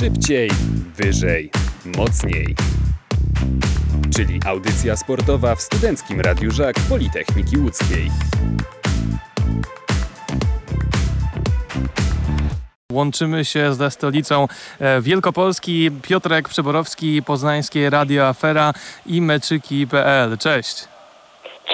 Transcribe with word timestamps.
Szybciej, 0.00 0.50
wyżej, 0.96 1.50
mocniej. 1.96 2.54
Czyli 4.16 4.40
audycja 4.46 4.96
sportowa 4.96 5.54
w 5.54 5.60
Studenckim 5.60 6.20
Radiu 6.20 6.50
Żak 6.50 6.76
Politechniki 6.88 7.58
Łódzkiej. 7.58 8.10
Łączymy 12.92 13.44
się 13.44 13.74
ze 13.74 13.90
stolicą 13.90 14.48
e, 14.80 15.00
Wielkopolski, 15.00 15.90
Piotrek 16.02 16.48
Przeborowski, 16.48 17.22
Poznańskie 17.22 17.90
Radio 17.90 18.28
Afera 18.28 18.72
i 19.06 19.22
meczyki.pl. 19.22 20.38
Cześć. 20.38 20.88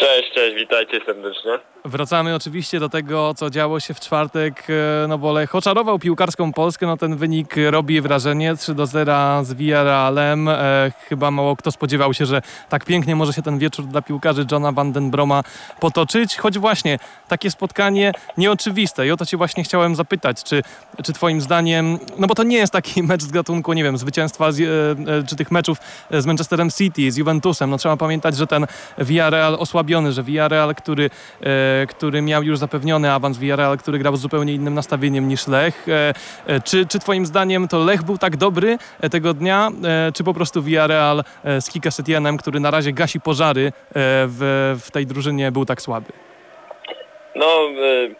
Cześć, 0.00 0.32
cześć, 0.34 0.54
witajcie 0.56 1.00
serdecznie. 1.06 1.73
Wracamy 1.88 2.34
oczywiście 2.34 2.80
do 2.80 2.88
tego, 2.88 3.34
co 3.34 3.50
działo 3.50 3.80
się 3.80 3.94
w 3.94 4.00
czwartek, 4.00 4.66
e, 5.04 5.08
no 5.08 5.18
bo 5.18 5.32
Lech 5.32 5.54
oczarował 5.54 5.98
piłkarską 5.98 6.52
Polskę, 6.52 6.86
no 6.86 6.96
ten 6.96 7.16
wynik 7.16 7.54
robi 7.70 8.00
wrażenie, 8.00 8.56
3 8.56 8.74
do 8.74 8.86
0 8.86 9.44
z 9.44 9.52
Villarrealem. 9.52 10.48
E, 10.48 10.92
chyba 11.08 11.30
mało 11.30 11.56
kto 11.56 11.72
spodziewał 11.72 12.14
się, 12.14 12.26
że 12.26 12.42
tak 12.68 12.84
pięknie 12.84 13.16
może 13.16 13.32
się 13.32 13.42
ten 13.42 13.58
wieczór 13.58 13.86
dla 13.86 14.02
piłkarzy 14.02 14.46
Johna 14.52 14.72
Van 14.72 14.92
Den 14.92 15.10
Broma 15.10 15.42
potoczyć, 15.80 16.36
choć 16.36 16.58
właśnie 16.58 16.98
takie 17.28 17.50
spotkanie 17.50 18.12
nieoczywiste. 18.36 19.06
I 19.06 19.10
o 19.10 19.16
to 19.16 19.26
Cię 19.26 19.36
właśnie 19.36 19.64
chciałem 19.64 19.94
zapytać, 19.94 20.44
czy, 20.44 20.62
czy 21.02 21.12
Twoim 21.12 21.40
zdaniem, 21.40 21.98
no 22.18 22.26
bo 22.26 22.34
to 22.34 22.42
nie 22.42 22.56
jest 22.56 22.72
taki 22.72 23.02
mecz 23.12 23.22
z 23.22 23.30
gatunku, 23.30 23.72
nie 23.72 23.84
wiem, 23.84 23.98
zwycięstwa 23.98 24.52
z, 24.52 24.60
e, 24.60 24.64
e 24.64 25.22
czy 25.22 25.36
tych 25.36 25.50
meczów 25.50 25.78
z 26.10 26.26
Manchesterem 26.26 26.70
City, 26.70 27.12
z 27.12 27.16
Juventusem, 27.16 27.70
no 27.70 27.78
trzeba 27.78 27.96
pamiętać, 27.96 28.36
że 28.36 28.46
ten 28.46 28.66
Villarreal 28.98 29.54
osłabiony, 29.54 30.12
że 30.12 30.22
Villarreal, 30.22 30.74
który 30.74 31.10
e, 31.42 31.73
który 31.88 32.22
miał 32.22 32.42
już 32.42 32.58
zapewniony 32.58 33.12
awans 33.12 33.38
Villarreal, 33.38 33.78
który 33.78 33.98
grał 33.98 34.16
z 34.16 34.20
zupełnie 34.20 34.52
innym 34.52 34.74
nastawieniem 34.74 35.28
niż 35.28 35.48
Lech. 35.48 35.88
E, 35.88 36.14
e, 36.46 36.60
czy, 36.60 36.86
czy 36.86 36.98
twoim 36.98 37.26
zdaniem 37.26 37.68
to 37.68 37.78
Lech 37.78 38.02
był 38.02 38.18
tak 38.18 38.36
dobry 38.36 38.78
e, 39.00 39.10
tego 39.10 39.34
dnia, 39.34 39.70
czy 40.14 40.24
po 40.24 40.34
prostu 40.34 40.62
Villarreal 40.62 41.24
z 41.44 41.70
Kika 41.70 41.90
Setienem, 41.90 42.36
który 42.36 42.60
na 42.60 42.70
razie 42.70 42.92
gasi 42.92 43.20
pożary 43.20 43.72
w, 44.26 44.74
w 44.84 44.90
tej 44.90 45.06
drużynie, 45.06 45.52
był 45.52 45.64
tak 45.64 45.82
słaby? 45.82 46.12
No, 47.34 47.68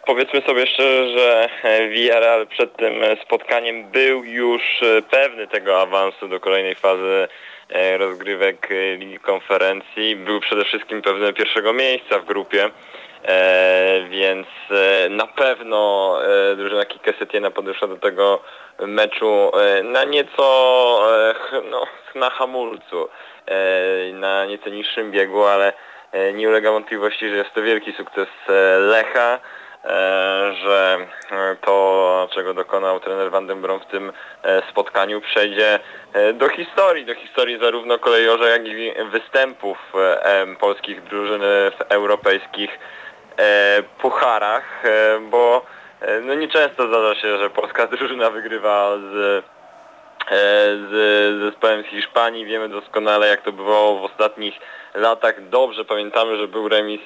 powiedzmy 0.05 0.41
sobie 0.41 0.67
szczerze, 0.67 1.09
że 1.17 1.49
Villarreal 1.89 2.47
przed 2.47 2.75
tym 2.75 2.93
spotkaniem 3.23 3.91
był 3.91 4.23
już 4.23 4.61
pewny 5.11 5.47
tego 5.47 5.81
awansu 5.81 6.27
do 6.27 6.39
kolejnej 6.39 6.75
fazy 6.75 7.27
rozgrywek 7.97 8.69
Ligi 8.97 9.19
Konferencji. 9.19 10.15
Był 10.15 10.39
przede 10.39 10.65
wszystkim 10.65 11.01
pewny 11.01 11.33
pierwszego 11.33 11.73
miejsca 11.73 12.19
w 12.19 12.25
grupie. 12.25 12.69
E, 13.27 14.05
więc 14.09 14.47
e, 14.71 15.09
na 15.09 15.27
pewno 15.27 16.17
e, 16.23 16.55
drużyna 16.55 16.85
Kike 16.85 17.13
Setiena 17.19 17.51
podeszła 17.51 17.87
do 17.87 17.97
tego 17.97 18.39
meczu 18.79 19.51
na 19.83 20.03
nieco 20.03 20.43
no, 21.71 21.83
na 22.15 22.29
hamulcu, 22.29 23.09
na 24.13 24.45
nieco 24.45 24.69
niższym 24.69 25.11
biegu, 25.11 25.43
ale 25.43 25.73
nie 26.33 26.49
ulega 26.49 26.71
wątpliwości, 26.71 27.29
że 27.29 27.35
jest 27.35 27.53
to 27.53 27.61
wielki 27.61 27.93
sukces 27.93 28.27
Lecha, 28.79 29.39
że 30.63 30.97
to, 31.61 32.27
czego 32.33 32.53
dokonał 32.53 32.99
trener 32.99 33.31
Van 33.31 33.47
den 33.47 33.61
Brom 33.61 33.79
w 33.79 33.85
tym 33.85 34.11
spotkaniu 34.69 35.21
przejdzie 35.21 35.79
do 36.33 36.49
historii, 36.49 37.05
do 37.05 37.15
historii 37.15 37.59
zarówno 37.59 37.99
kolejorza, 37.99 38.49
jak 38.49 38.67
i 38.67 38.93
występów 39.11 39.77
polskich 40.59 41.03
drużyn 41.03 41.41
w 41.79 41.81
europejskich 41.89 42.79
pucharach, 44.01 44.85
e, 44.85 45.19
bo 45.19 45.65
e, 46.01 46.19
no 46.19 46.33
nieczęsto 46.33 46.87
zdarza 46.87 47.21
się, 47.21 47.37
że 47.37 47.49
polska 47.49 47.87
drużyna 47.97 48.29
wygrywa 48.29 48.97
z, 48.97 49.15
e, 49.15 50.41
z 50.89 51.41
zespołem 51.41 51.83
z 51.83 51.85
Hiszpanii. 51.85 52.45
Wiemy 52.45 52.69
doskonale 52.69 53.27
jak 53.27 53.41
to 53.41 53.51
bywało 53.51 53.99
w 53.99 54.11
ostatnich 54.11 54.53
latach. 54.95 55.49
Dobrze 55.49 55.85
pamiętamy, 55.85 56.37
że 56.37 56.47
był 56.47 56.69
remis 56.69 57.01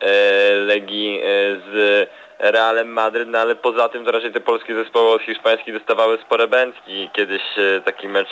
e, 0.00 0.10
Legii 0.54 1.20
e, 1.20 1.22
z 1.56 2.08
Realem 2.42 2.88
Madryt, 2.92 3.28
no 3.28 3.38
ale 3.38 3.54
poza 3.56 3.88
tym 3.88 4.04
to 4.04 4.12
raczej 4.12 4.32
te 4.32 4.40
polskie 4.40 4.74
zespoły 4.74 5.10
od 5.10 5.22
hiszpańskich 5.22 5.74
dostawały 5.74 6.18
spore 6.18 6.48
bęcki. 6.48 7.10
Kiedyś 7.12 7.42
e, 7.58 7.80
taki 7.80 8.08
mecz 8.08 8.28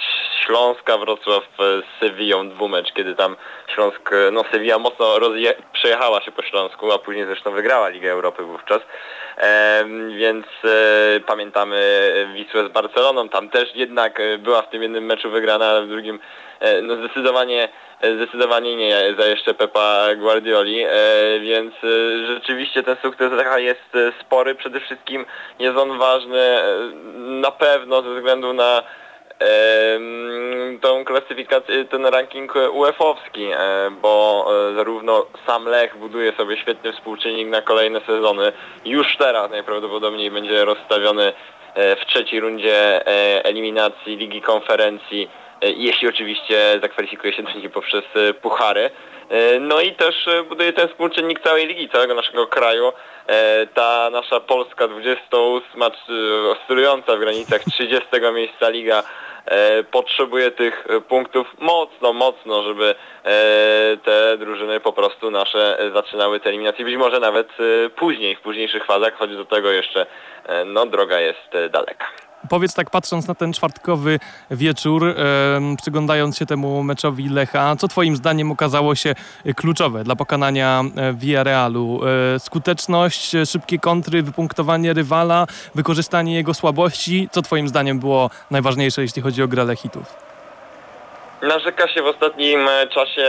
Śląska 0.46 0.98
Wrocław 0.98 1.44
z 1.58 2.00
Sewillą, 2.00 2.48
dwumecz, 2.48 2.92
kiedy 2.92 3.14
tam 3.14 3.36
Śląsk, 3.74 4.12
e, 4.12 4.30
no 4.30 4.44
Sewilla 4.52 4.78
mocno 4.78 5.18
rozje- 5.18 5.54
przejechała 5.72 6.20
się 6.20 6.32
po 6.32 6.42
Śląsku, 6.42 6.92
a 6.92 6.98
później 6.98 7.26
zresztą 7.26 7.50
wygrała 7.50 7.88
Ligę 7.88 8.10
Europy 8.10 8.42
wówczas. 8.42 8.80
E, 9.38 9.84
więc 10.16 10.46
e, 10.64 11.20
pamiętamy 11.20 11.80
Wisłę 12.34 12.64
z 12.64 12.68
Barceloną, 12.68 13.28
tam 13.28 13.48
też 13.48 13.74
jednak 13.74 14.20
e, 14.20 14.38
była 14.38 14.62
w 14.62 14.70
tym 14.70 14.82
jednym 14.82 15.04
meczu 15.04 15.30
wygrana, 15.30 15.66
ale 15.66 15.82
w 15.82 15.88
drugim 15.88 16.20
e, 16.60 16.82
no 16.82 16.96
zdecydowanie 16.96 17.68
zdecydowanie 18.02 18.76
nie 18.76 19.14
za 19.18 19.26
jeszcze 19.26 19.54
Pepa 19.54 20.06
Guardioli, 20.16 20.82
e, 20.82 20.90
więc 21.40 21.74
e, 21.74 22.26
rzeczywiście 22.26 22.82
ten 22.82 22.96
sukces 23.02 23.32
jest 23.56 23.94
e, 23.94 24.12
spory. 24.20 24.54
Przede 24.54 24.80
wszystkim 24.80 25.26
jest 25.58 25.76
on 25.76 25.98
ważny 25.98 26.58
na 27.16 27.50
pewno 27.50 28.02
ze 28.02 28.14
względu 28.14 28.52
na 28.52 28.82
tą 30.80 31.04
klasyfikację, 31.04 31.84
ten 31.84 32.06
ranking 32.06 32.54
UEFA-owski, 32.72 33.48
bo 34.02 34.46
zarówno 34.76 35.26
sam 35.46 35.64
Lech 35.64 35.96
buduje 35.96 36.32
sobie 36.32 36.56
świetny 36.56 36.92
współczynnik 36.92 37.48
na 37.48 37.62
kolejne 37.62 38.00
sezony. 38.00 38.52
Już 38.84 39.16
teraz 39.16 39.50
najprawdopodobniej 39.50 40.30
będzie 40.30 40.64
rozstawiony 40.64 41.32
w 41.76 42.06
trzeciej 42.06 42.40
rundzie 42.40 43.06
eliminacji 43.44 44.16
Ligi 44.16 44.42
Konferencji 44.42 45.30
jeśli 45.62 46.08
oczywiście 46.08 46.78
zakwalifikuje 46.82 47.32
się 47.32 47.42
do 47.42 47.50
niej 47.50 47.70
poprzez 47.70 48.04
e, 48.14 48.34
puchary. 48.34 48.90
E, 49.28 49.60
no 49.60 49.80
i 49.80 49.92
też 49.92 50.28
buduje 50.48 50.72
ten 50.72 50.88
współczynnik 50.88 51.40
całej 51.40 51.66
ligi, 51.66 51.88
całego 51.88 52.14
naszego 52.14 52.46
kraju. 52.46 52.92
Ta 53.74 54.10
nasza 54.10 54.40
Polska 54.40 54.88
28, 54.88 55.82
oscylująca 56.50 57.16
w 57.16 57.18
granicach 57.18 57.60
30 57.64 58.08
miejsca 58.34 58.68
liga 58.68 59.02
potrzebuje 59.90 60.50
tych 60.50 60.86
punktów 61.08 61.46
mocno, 61.58 62.12
mocno, 62.12 62.62
żeby 62.62 62.94
te 64.04 64.38
drużyny 64.38 64.80
po 64.80 64.92
prostu 64.92 65.30
nasze 65.30 65.78
zaczynały 65.94 66.40
te 66.40 66.48
eliminacje. 66.48 66.84
Być 66.84 66.96
może 66.96 67.20
nawet 67.20 67.48
później, 67.96 68.36
w 68.36 68.40
późniejszych 68.40 68.84
fazach, 68.84 69.14
choć 69.14 69.36
do 69.36 69.44
tego 69.44 69.70
jeszcze 69.70 70.06
no, 70.66 70.86
droga 70.86 71.20
jest 71.20 71.50
daleka. 71.70 72.06
Powiedz 72.50 72.74
tak, 72.74 72.90
patrząc 72.90 73.28
na 73.28 73.34
ten 73.34 73.52
czwartkowy 73.52 74.18
wieczór, 74.50 75.04
e, 75.04 75.14
przyglądając 75.82 76.38
się 76.38 76.46
temu 76.46 76.82
meczowi 76.82 77.28
Lecha, 77.28 77.76
co 77.76 77.88
Twoim 77.88 78.16
zdaniem 78.16 78.52
okazało 78.52 78.94
się 78.94 79.14
kluczowe 79.56 80.04
dla 80.04 80.16
pokonania 80.16 80.82
e, 80.96 81.12
Villarrealu? 81.12 82.00
E, 82.34 82.38
skuteczność, 82.38 83.32
szybkie 83.46 83.78
kontry, 83.78 84.22
wypunktowanie 84.22 84.92
rywala, 84.92 85.46
wykorzystanie 85.74 86.34
jego 86.34 86.54
słabości. 86.54 87.28
Co 87.32 87.42
Twoim 87.42 87.68
zdaniem 87.68 88.00
było 88.00 88.30
najważniejsze, 88.50 89.02
jeśli 89.02 89.22
chodzi 89.22 89.42
o 89.42 89.48
grę 89.48 89.64
Lechitów? 89.64 90.30
Narzeka 91.42 91.88
się 91.88 92.02
w 92.02 92.06
ostatnim 92.06 92.68
czasie 92.94 93.26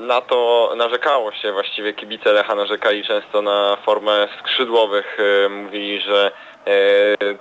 na 0.00 0.20
to, 0.20 0.72
narzekało 0.76 1.32
się 1.32 1.52
właściwie 1.52 1.94
kibice 1.94 2.32
Lecha, 2.32 2.54
narzekali 2.54 3.04
często 3.04 3.42
na 3.42 3.76
formę 3.84 4.28
skrzydłowych. 4.40 5.18
Mówili, 5.50 6.00
że 6.00 6.32
E, 6.32 6.51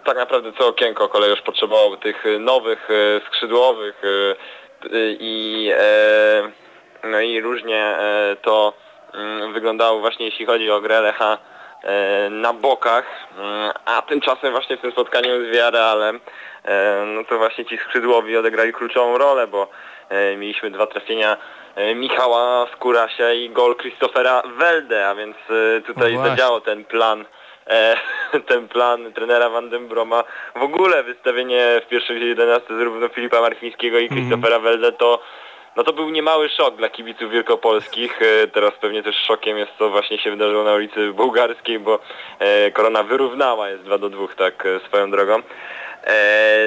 tak 0.04 0.18
naprawdę 0.18 0.52
co 0.58 0.68
okienko 0.68 1.09
kolejorz 1.09 1.42
potrzebował 1.42 1.98
tych 1.98 2.24
nowych 2.40 2.90
e, 2.92 3.22
skrzydłowych 3.28 4.02
e, 4.04 4.36
i 5.20 5.72
no 7.04 7.20
i 7.20 7.42
różnie 7.42 7.96
to 8.42 8.74
mm, 9.14 9.54
wyglądało 9.54 10.00
właśnie 10.00 10.26
jeśli 10.26 10.46
chodzi 10.46 10.72
o 10.72 10.81
grę 10.81 11.02
Lecha 11.02 11.38
na 12.30 12.54
bokach, 12.54 13.06
mm, 13.38 13.72
a 13.86 14.02
tymczasem 14.02 14.52
właśnie 14.52 14.78
w 14.78 14.81
tym 14.81 14.92
spotkaniu 14.92 15.45
z 15.45 15.50
Villarrealem 15.50 16.19
no 17.16 17.24
to 17.24 17.38
właśnie 17.38 17.66
ci 17.66 17.78
skrzydłowi 17.78 18.38
odegrali 18.38 18.74
kluczową 18.74 19.18
rolę, 19.18 19.48
bo 19.48 19.68
mieliśmy 20.38 20.72
dwa 20.72 20.88
trafienia 20.88 21.38
Michała 21.95 22.68
Skórasia 22.75 23.34
i 23.34 23.50
gol 23.50 23.75
Christophera 23.75 24.42
Welde, 24.57 25.07
a 25.07 25.16
więc 25.16 25.38
tutaj 25.86 26.13
no 26.13 26.24
zadziałał 26.24 26.62
ten 26.62 26.86
plan 26.86 27.25
E, 27.25 27.41
ten 28.47 28.68
plan 28.68 29.13
trenera 29.13 29.50
Van 29.50 29.69
den 29.69 29.88
Broma. 29.88 30.23
W 30.56 30.63
ogóle 30.63 31.03
wystawienie 31.03 31.81
w 31.85 31.88
pierwszej 31.88 32.27
11 32.27 32.77
zarówno 32.77 33.09
Filipa 33.09 33.41
Marchińskiego 33.41 34.00
i 34.00 34.03
mhm. 34.03 34.21
Christophera 34.21 34.56
mm. 34.56 34.63
Welde 34.63 34.91
to 34.91 35.19
no 35.75 35.83
to 35.83 35.94
był 35.94 36.09
niemały 36.09 36.50
szok 36.50 36.75
dla 36.75 36.89
kibiców 36.89 37.31
wielkopolskich. 37.31 38.21
E, 38.21 38.47
teraz 38.47 38.73
pewnie 38.81 39.03
też 39.03 39.15
szokiem 39.15 39.57
jest 39.57 39.71
co 39.79 39.89
właśnie 39.89 40.18
się 40.18 40.31
wydarzyło 40.31 40.63
na 40.63 40.73
ulicy 40.73 41.13
Bułgarskiej, 41.13 41.79
bo 41.79 42.00
e, 42.39 42.71
korona 42.71 43.03
wyrównała, 43.03 43.69
jest 43.69 43.83
2 43.83 43.97
do 43.97 44.09
2 44.09 44.27
tak 44.38 44.68
swoją 44.88 45.12
drogą. 45.12 45.41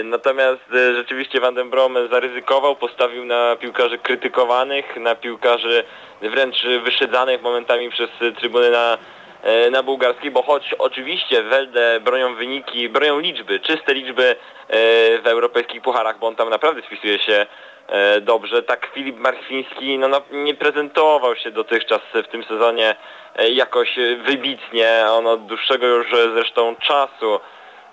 Natomiast 0.04 0.62
rzeczywiście 0.70 1.40
Van 1.40 1.54
den 1.54 1.70
Brom 1.70 1.96
zaryzykował, 2.10 2.76
postawił 2.76 3.24
na 3.24 3.56
piłkarzy 3.56 3.98
krytykowanych, 3.98 4.96
na 4.96 5.14
piłkarzy 5.14 5.84
wręcz 6.22 6.66
wyszedzanych 6.84 7.42
momentami 7.42 7.90
przez 7.90 8.10
trybuny 8.38 8.70
na 8.70 8.98
na 9.70 9.82
bułgarskiej, 9.82 10.30
bo 10.30 10.42
choć 10.42 10.74
oczywiście 10.78 11.42
Welde 11.42 12.00
bronią 12.00 12.34
wyniki, 12.34 12.88
bronią 12.88 13.18
liczby, 13.18 13.60
czyste 13.60 13.94
liczby 13.94 14.36
w 15.22 15.26
europejskich 15.26 15.82
pucharach, 15.82 16.18
bo 16.18 16.26
on 16.26 16.36
tam 16.36 16.50
naprawdę 16.50 16.82
spisuje 16.82 17.18
się 17.18 17.46
dobrze, 18.20 18.62
tak 18.62 18.90
Filip 18.94 19.16
Marchwiński 19.16 19.98
no, 19.98 20.22
nie 20.32 20.54
prezentował 20.54 21.36
się 21.36 21.50
dotychczas 21.50 22.00
w 22.14 22.28
tym 22.28 22.44
sezonie 22.44 22.96
jakoś 23.50 23.96
wybitnie, 24.26 25.04
on 25.10 25.26
od 25.26 25.46
dłuższego 25.46 25.86
już 25.86 26.06
zresztą 26.34 26.76
czasu 26.76 27.40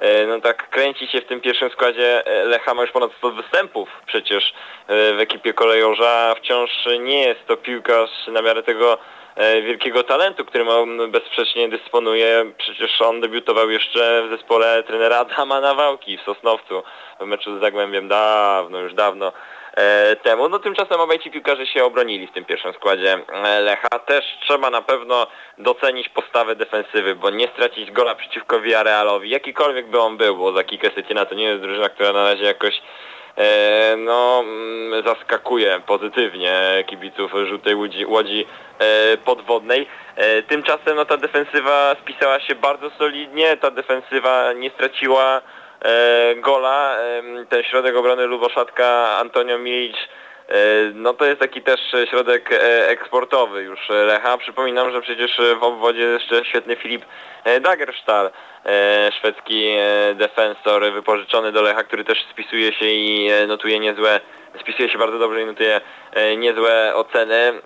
E, 0.01 0.27
no 0.27 0.41
tak 0.41 0.69
kręci 0.69 1.07
się 1.07 1.21
w 1.21 1.25
tym 1.25 1.41
pierwszym 1.41 1.69
składzie 1.69 2.25
e, 2.27 2.45
Lecha 2.45 2.73
ma 2.73 2.81
już 2.81 2.91
ponad 2.91 3.11
100 3.17 3.31
występów 3.31 3.89
przecież 4.05 4.53
e, 4.87 5.13
w 5.13 5.19
ekipie 5.19 5.53
kolejorza, 5.53 6.35
wciąż 6.37 6.69
nie 6.99 7.23
jest 7.23 7.47
to 7.47 7.57
piłkarz 7.57 8.27
na 8.27 8.41
miarę 8.41 8.63
tego 8.63 8.97
wielkiego 9.37 10.03
talentu, 10.03 10.45
którym 10.45 10.69
on 10.69 11.11
bezsprzecznie 11.11 11.69
dysponuje. 11.69 12.45
Przecież 12.57 13.01
on 13.01 13.21
debiutował 13.21 13.69
jeszcze 13.69 14.23
w 14.27 14.29
zespole 14.29 14.83
trenera 14.83 15.17
Adama 15.17 15.61
Nawałki 15.61 16.17
w 16.17 16.21
Sosnowcu 16.21 16.83
w 17.19 17.25
meczu 17.25 17.57
z 17.57 17.61
Zagłębiem 17.61 18.07
dawno, 18.07 18.79
już 18.79 18.93
dawno 18.93 19.31
E, 19.77 20.15
temu. 20.15 20.49
No 20.49 20.59
tymczasem 20.59 20.99
obaj 20.99 21.19
ci 21.19 21.31
piłkarze 21.31 21.67
się 21.67 21.83
obronili 21.83 22.27
w 22.27 22.31
tym 22.31 22.45
pierwszym 22.45 22.73
składzie 22.73 23.19
e, 23.33 23.59
Lecha. 23.59 23.99
Też 23.99 24.25
trzeba 24.41 24.69
na 24.69 24.81
pewno 24.81 25.27
docenić 25.57 26.09
postawę 26.09 26.55
defensywy, 26.55 27.15
bo 27.15 27.29
nie 27.29 27.47
stracić 27.47 27.91
gola 27.91 28.15
przeciwko 28.15 28.59
Villarrealowi, 28.59 29.29
jakikolwiek 29.29 29.87
by 29.87 29.99
on 29.99 30.17
był, 30.17 30.37
bo 30.37 30.53
za 30.53 30.63
kilka 30.63 30.89
Setina 30.95 31.25
to 31.25 31.35
nie 31.35 31.43
jest 31.43 31.61
drużyna, 31.61 31.89
która 31.89 32.13
na 32.13 32.23
razie 32.23 32.43
jakoś 32.43 32.77
e, 32.77 32.81
no, 33.97 34.39
mm, 34.39 35.03
zaskakuje 35.05 35.81
pozytywnie 35.87 36.83
kibiców 36.87 37.31
żółtej 37.49 37.75
łodzi, 37.75 38.05
łodzi 38.05 38.45
podwodnej. 39.25 39.87
Tymczasem 40.47 40.95
no, 40.95 41.05
ta 41.05 41.17
defensywa 41.17 41.95
spisała 42.01 42.39
się 42.39 42.55
bardzo 42.55 42.89
solidnie, 42.89 43.57
ta 43.57 43.71
defensywa 43.71 44.53
nie 44.53 44.69
straciła 44.69 45.41
E, 45.85 46.35
gola. 46.35 46.97
Ten 47.49 47.63
środek 47.63 47.95
obrony 47.95 48.25
Luboszatka 48.25 49.17
Antonio 49.17 49.59
Milic 49.59 49.95
e, 49.95 50.20
no 50.93 51.13
to 51.13 51.25
jest 51.25 51.39
taki 51.39 51.61
też 51.61 51.79
środek 52.09 52.51
e, 52.51 52.87
eksportowy 52.89 53.63
już 53.63 53.89
Lecha. 53.89 54.37
Przypominam, 54.37 54.91
że 54.91 55.01
przecież 55.01 55.41
w 55.59 55.63
obwodzie 55.63 56.01
jeszcze 56.01 56.45
świetny 56.45 56.75
Filip 56.75 57.05
Dagerstal, 57.61 58.29
szwedzki 59.19 59.75
defensor 60.15 60.93
wypożyczony 60.93 61.51
do 61.51 61.61
Lecha, 61.61 61.83
który 61.83 62.03
też 62.03 62.25
spisuje 62.31 62.73
się 62.73 62.85
i 62.85 63.29
notuje 63.47 63.79
niezłe, 63.79 64.19
spisuje 64.61 64.89
się 64.89 64.97
bardzo 64.97 65.19
dobrze 65.19 65.41
i 65.41 65.45
notuje 65.45 65.81
niezłe 66.37 66.95
oceny. 66.95 67.35
Mm, 67.35 67.61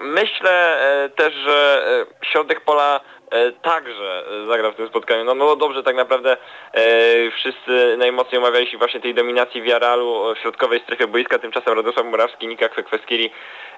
myślę 0.00 0.78
też, 1.16 1.34
że 1.34 1.86
środek 2.22 2.60
pola 2.60 3.00
E, 3.15 3.15
także 3.62 4.24
zagra 4.48 4.70
w 4.70 4.74
tym 4.74 4.88
spotkaniu. 4.88 5.24
No, 5.24 5.34
no 5.34 5.56
dobrze, 5.56 5.82
tak 5.82 5.96
naprawdę 5.96 6.36
e, 6.72 7.30
wszyscy 7.30 7.96
najmocniej 7.98 8.38
omawiali 8.38 8.66
się 8.66 8.78
właśnie 8.78 9.00
tej 9.00 9.14
dominacji 9.14 9.62
Wiaralu 9.62 10.34
w 10.34 10.38
środkowej 10.38 10.80
strefie 10.80 11.06
boiska, 11.06 11.38
tymczasem 11.38 11.74
Radosław 11.74 12.06
Murawski, 12.06 12.48
Nika 12.48 12.68
Kwekweskiri 12.68 13.30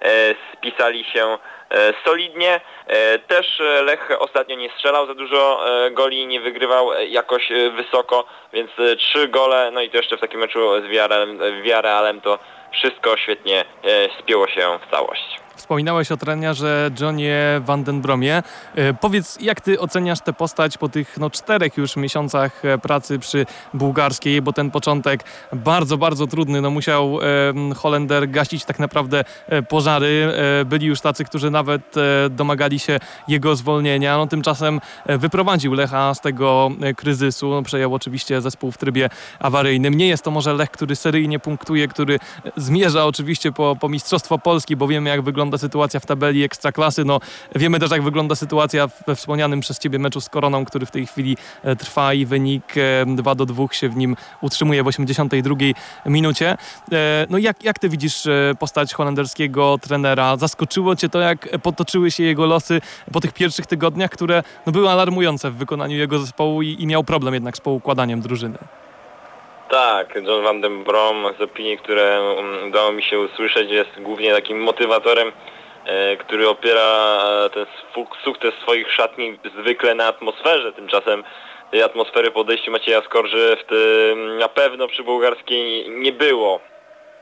e, 0.02 0.34
spisali 0.52 1.04
się 1.04 1.38
e, 1.70 1.94
solidnie. 2.04 2.60
E, 2.86 3.18
też 3.18 3.62
Lech 3.82 4.10
ostatnio 4.18 4.56
nie 4.56 4.70
strzelał 4.70 5.06
za 5.06 5.14
dużo 5.14 5.60
e, 5.86 5.90
goli, 5.90 6.26
nie 6.26 6.40
wygrywał 6.40 6.92
jakoś 6.92 7.48
wysoko, 7.76 8.24
więc 8.52 8.70
trzy 8.98 9.28
gole, 9.28 9.70
no 9.72 9.80
i 9.80 9.90
to 9.90 9.96
jeszcze 9.96 10.16
w 10.16 10.20
takim 10.20 10.40
meczu 10.40 10.80
z 10.80 10.86
Wiaralem 11.62 12.20
to 12.20 12.38
wszystko 12.72 13.16
świetnie 13.16 13.64
spięło 14.20 14.48
się 14.48 14.78
w 14.86 14.90
całość. 14.90 15.47
Wspominałeś 15.58 16.12
o 16.12 16.16
trenerze 16.16 16.90
Johnie 17.00 17.60
Vandenbromie. 17.64 18.42
E, 18.74 18.94
powiedz, 18.94 19.38
jak 19.40 19.60
ty 19.60 19.80
oceniasz 19.80 20.20
tę 20.20 20.32
postać 20.32 20.78
po 20.78 20.88
tych 20.88 21.18
no, 21.18 21.30
czterech 21.30 21.76
już 21.76 21.96
miesiącach 21.96 22.64
e, 22.64 22.78
pracy 22.78 23.18
przy 23.18 23.46
bułgarskiej, 23.74 24.42
bo 24.42 24.52
ten 24.52 24.70
początek 24.70 25.24
bardzo, 25.52 25.98
bardzo 25.98 26.26
trudny. 26.26 26.60
No, 26.60 26.70
musiał 26.70 27.18
Holender 27.76 28.30
gasić 28.30 28.64
tak 28.64 28.78
naprawdę 28.78 29.24
e, 29.46 29.62
pożary. 29.62 30.32
Byli 30.66 30.86
już 30.86 31.00
tacy, 31.00 31.24
którzy 31.24 31.50
nawet 31.50 31.94
domagali 32.30 32.78
się 32.78 33.00
jego 33.28 33.56
zwolnienia. 33.56 34.16
No, 34.16 34.26
tymczasem 34.26 34.80
wyprowadził 35.06 35.72
Lecha 35.74 36.14
z 36.14 36.20
tego 36.20 36.70
kryzysu. 36.96 37.50
No, 37.50 37.62
przejął 37.62 37.94
oczywiście 37.94 38.40
zespół 38.40 38.72
w 38.72 38.78
trybie 38.78 39.10
awaryjnym. 39.38 39.94
Nie 39.94 40.08
jest 40.08 40.24
to 40.24 40.30
może 40.30 40.54
Lech, 40.54 40.70
który 40.70 40.96
seryjnie 40.96 41.38
punktuje, 41.38 41.88
który 41.88 42.18
zmierza 42.56 43.06
oczywiście 43.06 43.52
po, 43.52 43.76
po 43.80 43.88
Mistrzostwo 43.88 44.38
Polski, 44.38 44.76
bo 44.76 44.88
wiemy 44.88 45.10
jak 45.10 45.22
wygląda 45.22 45.47
wygląda 45.48 45.58
sytuacja 45.58 46.00
w 46.00 46.06
tabeli 46.06 46.44
Ekstraklasy. 46.44 47.04
No, 47.04 47.20
wiemy 47.54 47.80
też, 47.80 47.90
jak 47.90 48.02
wygląda 48.02 48.34
sytuacja 48.34 48.88
we 49.06 49.16
wspomnianym 49.16 49.60
przez 49.60 49.78
Ciebie 49.78 49.98
meczu 49.98 50.20
z 50.20 50.28
Koroną, 50.28 50.64
który 50.64 50.86
w 50.86 50.90
tej 50.90 51.06
chwili 51.06 51.36
e, 51.62 51.76
trwa 51.76 52.14
i 52.14 52.26
wynik 52.26 52.74
2 53.06 53.32
e, 53.32 53.34
do 53.34 53.46
2 53.46 53.66
się 53.70 53.88
w 53.88 53.96
nim 53.96 54.16
utrzymuje 54.40 54.82
w 54.82 54.86
82 54.86 55.56
minucie. 56.06 56.56
E, 56.92 57.26
no 57.30 57.38
jak, 57.38 57.64
jak 57.64 57.78
Ty 57.78 57.88
widzisz 57.88 58.28
postać 58.58 58.94
holenderskiego 58.94 59.78
trenera? 59.78 60.36
Zaskoczyło 60.36 60.96
Cię 60.96 61.08
to, 61.08 61.20
jak 61.20 61.58
potoczyły 61.62 62.10
się 62.10 62.22
jego 62.22 62.46
losy 62.46 62.80
po 63.12 63.20
tych 63.20 63.32
pierwszych 63.32 63.66
tygodniach, 63.66 64.10
które 64.10 64.42
no, 64.66 64.72
były 64.72 64.90
alarmujące 64.90 65.50
w 65.50 65.56
wykonaniu 65.56 65.96
jego 65.96 66.18
zespołu 66.18 66.62
i, 66.62 66.76
i 66.82 66.86
miał 66.86 67.04
problem 67.04 67.34
jednak 67.34 67.56
z 67.56 67.60
poukładaniem 67.60 68.20
drużyny? 68.20 68.58
Tak, 69.68 70.14
John 70.14 70.42
Van 70.42 70.60
Den 70.60 70.84
Brom 70.84 71.26
z 71.38 71.42
opinii, 71.42 71.78
które 71.78 72.18
mm, 72.18 72.68
udało 72.68 72.92
mi 72.92 73.02
się 73.02 73.20
usłyszeć 73.20 73.70
jest 73.70 74.00
głównie 74.00 74.34
takim 74.34 74.60
motywatorem, 74.60 75.32
e, 75.86 76.16
który 76.16 76.48
opiera 76.48 77.08
ten 77.54 77.66
sukces 78.24 78.54
swoich 78.62 78.92
szatni 78.92 79.38
zwykle 79.60 79.94
na 79.94 80.06
atmosferze. 80.06 80.72
Tymczasem 80.72 81.24
tej 81.70 81.82
atmosfery 81.82 82.30
po 82.30 82.40
odejściu 82.40 82.70
Macieja 82.70 83.02
Skorży 83.02 83.56
w 83.60 83.64
tym 83.64 84.38
na 84.38 84.48
pewno 84.48 84.88
przy 84.88 85.02
bułgarskiej 85.02 85.90
nie 85.90 86.12
było. 86.12 86.60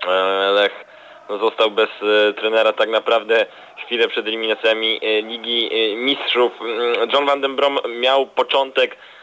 E, 0.07 0.11
Lech 0.51 0.85
no, 1.29 1.39
został 1.39 1.71
bez 1.71 1.91
e, 2.03 2.33
trenera 2.33 2.73
tak 2.73 2.89
naprawdę 2.89 3.47
chwilę 3.85 4.09
przed 4.09 4.27
eliminacjami 4.27 5.01
Ligi 5.23 5.71
Mistrzów. 5.97 6.53
Mm, 6.61 7.11
John 7.13 7.27
Van 7.27 7.41
Den 7.41 7.57
Brom 7.57 7.79
miał 8.01 8.27
początek 8.27 8.97
E, 8.97 9.16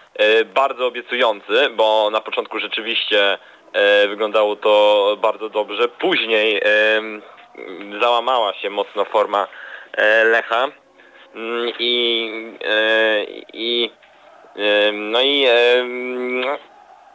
bardzo 0.56 0.88
obiecujący, 0.88 1.70
bo 1.70 2.10
na 2.12 2.22
początku 2.22 2.60
rzeczywiście 2.60 3.38
e, 3.74 4.08
wyglądało 4.08 4.56
to 4.56 5.18
bardzo 5.22 5.50
dobrze. 5.50 5.88
Później 5.88 6.62
załamała 8.02 8.54
się 8.54 8.70
mocno 8.70 9.06
forma 9.06 9.48
e, 9.94 10.24
Lecha 10.24 10.68
mm, 11.36 11.70
i, 11.80 12.58
i 13.54 13.92
no 14.94 15.22
i 15.22 15.48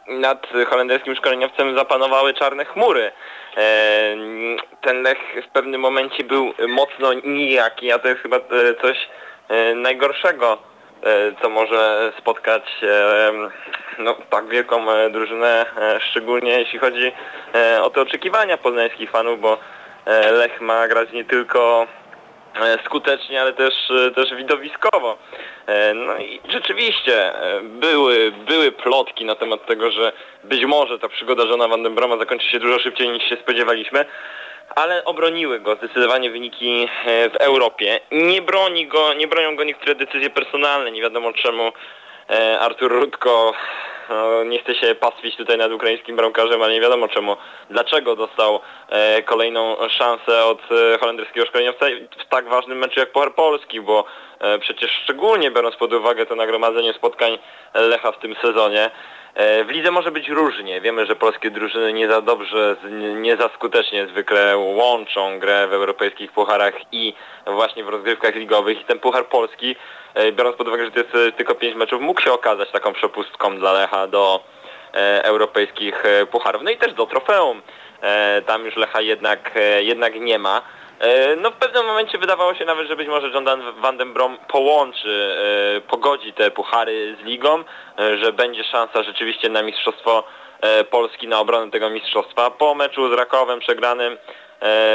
nad 0.07 0.47
holenderskim 0.69 1.15
szkoleniowcem 1.15 1.77
zapanowały 1.77 2.33
czarne 2.33 2.65
chmury. 2.65 3.11
Ten 4.81 5.01
Lech 5.01 5.17
w 5.49 5.51
pewnym 5.51 5.81
momencie 5.81 6.23
był 6.23 6.53
mocno 6.67 7.13
nijaki, 7.13 7.91
a 7.91 7.99
to 7.99 8.07
jest 8.07 8.21
chyba 8.21 8.39
coś 8.81 8.97
najgorszego 9.75 10.57
E, 10.57 10.68
co 11.41 11.49
może 11.49 12.11
spotkać 12.19 12.63
e, 12.83 13.31
no, 13.99 14.15
tak 14.29 14.47
wielką 14.47 14.91
e, 14.91 15.09
drużynę, 15.09 15.65
szczególnie 16.09 16.59
jeśli 16.59 16.79
chodzi 16.79 17.11
o 17.81 17.89
te 17.89 18.01
oczekiwania 18.01 18.57
poznańskich 18.57 19.11
fanów, 19.11 19.41
bo 19.41 19.57
Lech 20.31 20.61
ma 20.61 20.87
grać 20.87 21.11
nie 21.11 21.25
tylko 21.25 21.87
skutecznie, 22.85 23.41
ale 23.41 23.53
też, 23.53 23.73
też 24.15 24.35
widowiskowo. 24.35 25.17
No 25.95 26.17
i 26.17 26.41
rzeczywiście 26.49 27.33
były, 27.61 28.31
były 28.31 28.71
plotki 28.71 29.25
na 29.25 29.35
temat 29.35 29.65
tego, 29.65 29.91
że 29.91 30.11
być 30.43 30.65
może 30.65 30.99
ta 30.99 31.09
przygoda 31.09 31.45
żona 31.45 31.67
Van 31.67 31.83
den 31.83 31.95
Broma 31.95 32.17
zakończy 32.17 32.49
się 32.49 32.59
dużo 32.59 32.79
szybciej 32.79 33.09
niż 33.09 33.23
się 33.23 33.35
spodziewaliśmy 33.35 34.05
ale 34.75 35.05
obroniły 35.05 35.59
go 35.59 35.75
zdecydowanie 35.75 36.31
wyniki 36.31 36.87
e, 37.05 37.29
w 37.29 37.35
Europie. 37.35 37.99
Nie 38.11 38.41
broni 38.41 38.87
go, 38.87 39.13
nie 39.13 39.27
bronią 39.27 39.55
go 39.55 39.63
niektóre 39.63 39.95
decyzje 39.95 40.29
personalne, 40.29 40.91
nie 40.91 41.01
wiadomo 41.01 41.33
czemu 41.33 41.71
e, 42.29 42.59
Artur 42.59 42.91
Rudko 42.91 43.53
no, 44.09 44.43
nie 44.43 44.59
chce 44.59 44.75
się 44.75 44.95
pastwić 44.95 45.35
tutaj 45.35 45.57
nad 45.57 45.71
ukraińskim 45.71 46.15
bramkarzem, 46.15 46.61
ale 46.61 46.73
nie 46.73 46.81
wiadomo 46.81 47.07
czemu, 47.07 47.37
dlaczego 47.69 48.15
dostał 48.15 48.59
e, 48.89 49.23
kolejną 49.23 49.75
szansę 49.89 50.45
od 50.45 50.61
holenderskiego 50.99 51.45
szkoleniowca 51.45 51.85
w 52.25 52.29
tak 52.29 52.49
ważnym 52.49 52.77
meczu 52.77 52.99
jak 52.99 53.11
Puchar 53.11 53.33
Polski, 53.33 53.81
bo 53.81 54.05
przecież 54.61 54.91
szczególnie 55.03 55.51
biorąc 55.51 55.75
pod 55.75 55.93
uwagę 55.93 56.25
to 56.25 56.35
nagromadzenie 56.35 56.93
spotkań 56.93 57.37
Lecha 57.73 58.11
w 58.11 58.19
tym 58.19 58.35
sezonie, 58.41 58.89
E, 59.28 59.28
w 59.39 59.69
lidze 59.69 59.91
może 59.91 60.11
być 60.11 60.29
różnie. 60.29 60.81
Wiemy, 60.81 61.05
że 61.05 61.15
polskie 61.15 61.51
drużyny 61.51 61.93
nie 61.93 62.07
za 62.07 62.21
dobrze, 62.21 62.75
nie 63.15 63.37
za 63.37 63.49
skutecznie 63.49 64.07
zwykle 64.07 64.57
łączą 64.57 65.39
grę 65.39 65.67
w 65.67 65.73
europejskich 65.73 66.31
pucharach 66.31 66.73
i 66.91 67.13
właśnie 67.45 67.83
w 67.83 67.89
rozgrywkach 67.89 68.35
ligowych. 68.35 68.81
I 68.81 68.85
ten 68.85 68.99
puchar 68.99 69.25
polski, 69.25 69.75
e, 70.13 70.31
biorąc 70.31 70.55
pod 70.55 70.67
uwagę, 70.67 70.85
że 70.85 70.91
to 70.91 70.99
jest 70.99 71.15
e, 71.15 71.31
tylko 71.31 71.55
pięć 71.55 71.75
meczów, 71.75 72.01
mógł 72.01 72.21
się 72.21 72.31
okazać 72.31 72.71
taką 72.71 72.93
przepustką 72.93 73.57
dla 73.57 73.73
Lecha 73.73 74.07
do 74.07 74.43
europejskich 75.23 76.03
pucharów. 76.31 76.61
No 76.61 76.71
i 76.71 76.77
też 76.77 76.93
do 76.93 77.05
trofeum. 77.05 77.61
Tam 78.45 78.65
już 78.65 78.75
Lecha 78.75 79.01
jednak, 79.01 79.51
jednak 79.79 80.15
nie 80.15 80.39
ma. 80.39 80.61
No 81.37 81.51
w 81.51 81.55
pewnym 81.55 81.85
momencie 81.85 82.17
wydawało 82.17 82.53
się 82.55 82.65
nawet, 82.65 82.87
że 82.87 82.95
być 82.95 83.07
może 83.07 83.29
John 83.29 83.45
Van 83.77 83.97
den 83.97 84.13
Brom 84.13 84.37
połączy, 84.47 85.35
pogodzi 85.87 86.33
te 86.33 86.51
puchary 86.51 87.15
z 87.21 87.25
ligą, 87.25 87.63
że 88.21 88.33
będzie 88.33 88.63
szansa 88.63 89.03
rzeczywiście 89.03 89.49
na 89.49 89.61
mistrzostwo 89.61 90.23
Polski, 90.89 91.27
na 91.27 91.39
obronę 91.39 91.71
tego 91.71 91.89
mistrzostwa. 91.89 92.51
Po 92.51 92.75
meczu 92.75 93.09
z 93.09 93.13
Rakowem 93.13 93.59
przegranym 93.59 94.17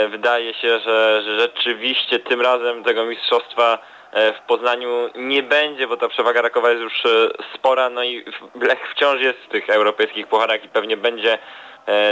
wydaje 0.09 0.55
się, 0.55 0.79
że 0.79 1.23
rzeczywiście 1.39 2.19
tym 2.19 2.41
razem 2.41 2.85
tego 2.85 3.05
mistrzostwa 3.05 3.79
w 4.13 4.47
Poznaniu 4.47 5.11
nie 5.15 5.43
będzie, 5.43 5.87
bo 5.87 5.97
ta 5.97 6.09
przewaga 6.09 6.43
Rakowa 6.43 6.71
jest 6.71 6.83
już 6.83 7.03
spora, 7.55 7.91
no 7.91 8.05
i 8.05 8.25
Lech 8.61 8.91
wciąż 8.91 9.21
jest 9.21 9.39
w 9.39 9.49
tych 9.49 9.71
europejskich 9.71 10.27
pucharach 10.27 10.65
i 10.65 10.69
pewnie 10.69 10.97
będzie 10.97 11.39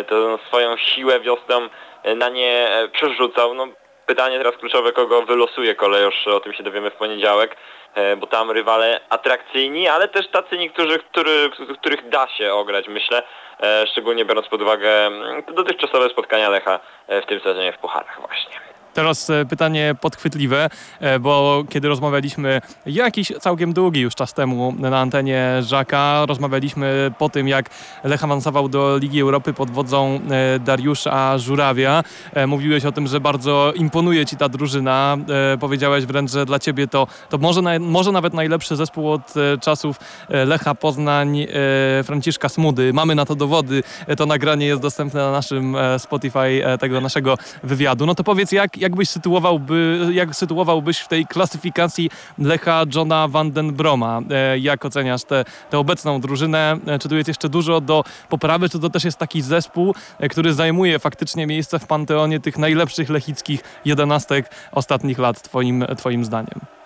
tę 0.09 0.39
swoją 0.47 0.77
siłę 0.77 1.21
wiosną 1.21 1.69
na 2.17 2.29
nie 2.29 2.69
przerzucał. 2.93 3.55
No, 3.55 3.67
pytanie 4.13 4.39
teraz 4.39 4.57
kluczowe, 4.57 4.93
kogo 4.93 5.23
wylosuje 5.23 5.75
kolejosz, 5.75 6.27
o 6.27 6.41
tym 6.41 6.53
się 6.53 6.63
dowiemy 6.63 6.91
w 6.91 6.95
poniedziałek, 6.95 7.57
e, 7.95 8.17
bo 8.17 8.27
tam 8.27 8.51
rywale 8.51 9.01
atrakcyjni, 9.09 9.89
ale 9.89 10.09
też 10.09 10.29
tacy 10.29 10.59
niektórzy, 10.59 10.99
który, 10.99 11.51
których 11.81 12.09
da 12.09 12.29
się 12.29 12.55
ograć, 12.55 12.89
myślę, 12.89 13.23
e, 13.61 13.87
szczególnie 13.87 14.25
biorąc 14.25 14.49
pod 14.49 14.63
uwagę 14.63 15.07
mm, 15.07 15.43
dotychczasowe 15.55 16.09
spotkania 16.09 16.49
Lecha 16.49 16.81
e, 17.09 17.23
w 17.23 17.27
tym 17.27 17.41
sezonie 17.41 17.73
w 17.73 17.79
Pucharach 17.79 18.21
właśnie. 18.21 18.72
Teraz 18.95 19.31
e, 19.31 19.45
pytanie 19.45 19.95
podchwytliwe, 20.01 20.71
e, 21.01 21.19
bo 21.19 21.65
kiedy 21.69 21.89
rozmawialiśmy 21.89 22.61
jakiś 22.87 23.33
całkiem 23.41 23.73
długi 23.73 24.01
już 24.01 24.15
czas 24.15 24.35
temu 24.35 24.75
na 24.79 25.01
antenie 25.01 25.49
Żaka, 25.61 26.27
rozmawialiśmy 26.29 27.13
po 27.19 27.29
tym, 27.29 27.49
jak 27.49 27.71
Lech 28.05 28.25
awansował 28.25 28.69
do 28.69 28.99
Ligi 28.99 29.21
Europy 29.21 29.53
pod 29.53 29.71
wodzą 29.71 30.21
e, 30.31 30.59
Dariusza 30.59 31.39
Żurawia. 31.39 32.05
Mówiłeś 32.47 32.85
o 32.85 32.93
tym, 32.93 33.07
że 33.07 33.21
bardzo 33.21 33.73
imponuje 33.77 34.27
Ci 34.27 34.37
ta 34.37 34.49
drużyna. 34.49 35.17
Powiedziałeś 35.61 36.07
wręcz, 36.07 36.31
że 36.31 36.47
dla 36.47 36.59
Ciebie 36.59 36.89
to, 36.89 37.07
to 37.29 37.39
może, 37.39 37.79
może 37.81 38.13
nawet 38.13 38.35
najlepszy 38.35 38.77
zespół 38.77 39.13
od 39.13 39.35
czasów 39.61 39.97
Lecha 40.29 40.75
Poznań, 40.75 41.47
Franciszka 42.05 42.49
Smudy. 42.49 42.93
Mamy 42.93 43.15
na 43.15 43.25
to 43.25 43.35
dowody. 43.35 43.83
To 44.17 44.27
nagranie 44.27 44.67
jest 44.67 44.83
dostępne 44.83 45.21
na 45.21 45.33
naszym 45.33 45.77
Spotify 45.99 46.63
tego 46.81 47.01
naszego 47.01 47.39
wywiadu. 47.63 48.07
No 48.07 48.15
to 48.15 48.25
powiedz, 48.25 48.53
jak, 48.53 48.77
jak 48.83 48.97
byś 48.97 49.09
sytuowałby, 49.09 50.09
jak 50.13 50.37
sytuowałbyś 50.37 50.99
w 50.99 51.09
tej 51.09 51.27
klasyfikacji 51.27 52.11
Lecha 52.39 52.85
Johna 52.95 53.29
van 53.29 53.53
den 53.53 53.73
Broma? 53.73 54.21
E, 54.31 54.59
jak 54.59 54.85
oceniasz 54.85 55.23
tę 55.71 55.79
obecną 55.79 56.21
drużynę? 56.21 56.77
E, 56.87 56.99
czy 56.99 57.09
tu 57.09 57.17
jest 57.17 57.29
jeszcze 57.29 57.49
dużo 57.49 57.81
do 57.81 58.05
poprawy, 58.29 58.69
czy 58.69 58.79
to 58.79 58.91
też 58.91 59.05
jest 59.05 59.19
taki 59.19 59.43
zespół, 59.43 59.95
e, 60.19 60.29
który 60.29 60.55
zajmuje 60.55 60.99
faktycznie 60.99 61.47
miejsce 61.47 61.79
w 61.79 61.87
panteonie 61.87 62.41
tych 62.41 62.59
najlepszych 62.59 63.11
lechickich 63.11 63.61
jedenastek 63.85 64.51
ostatnich 64.73 65.19
lat, 65.19 65.43
twoim, 65.43 65.85
twoim 65.97 66.25
zdaniem? 66.25 66.82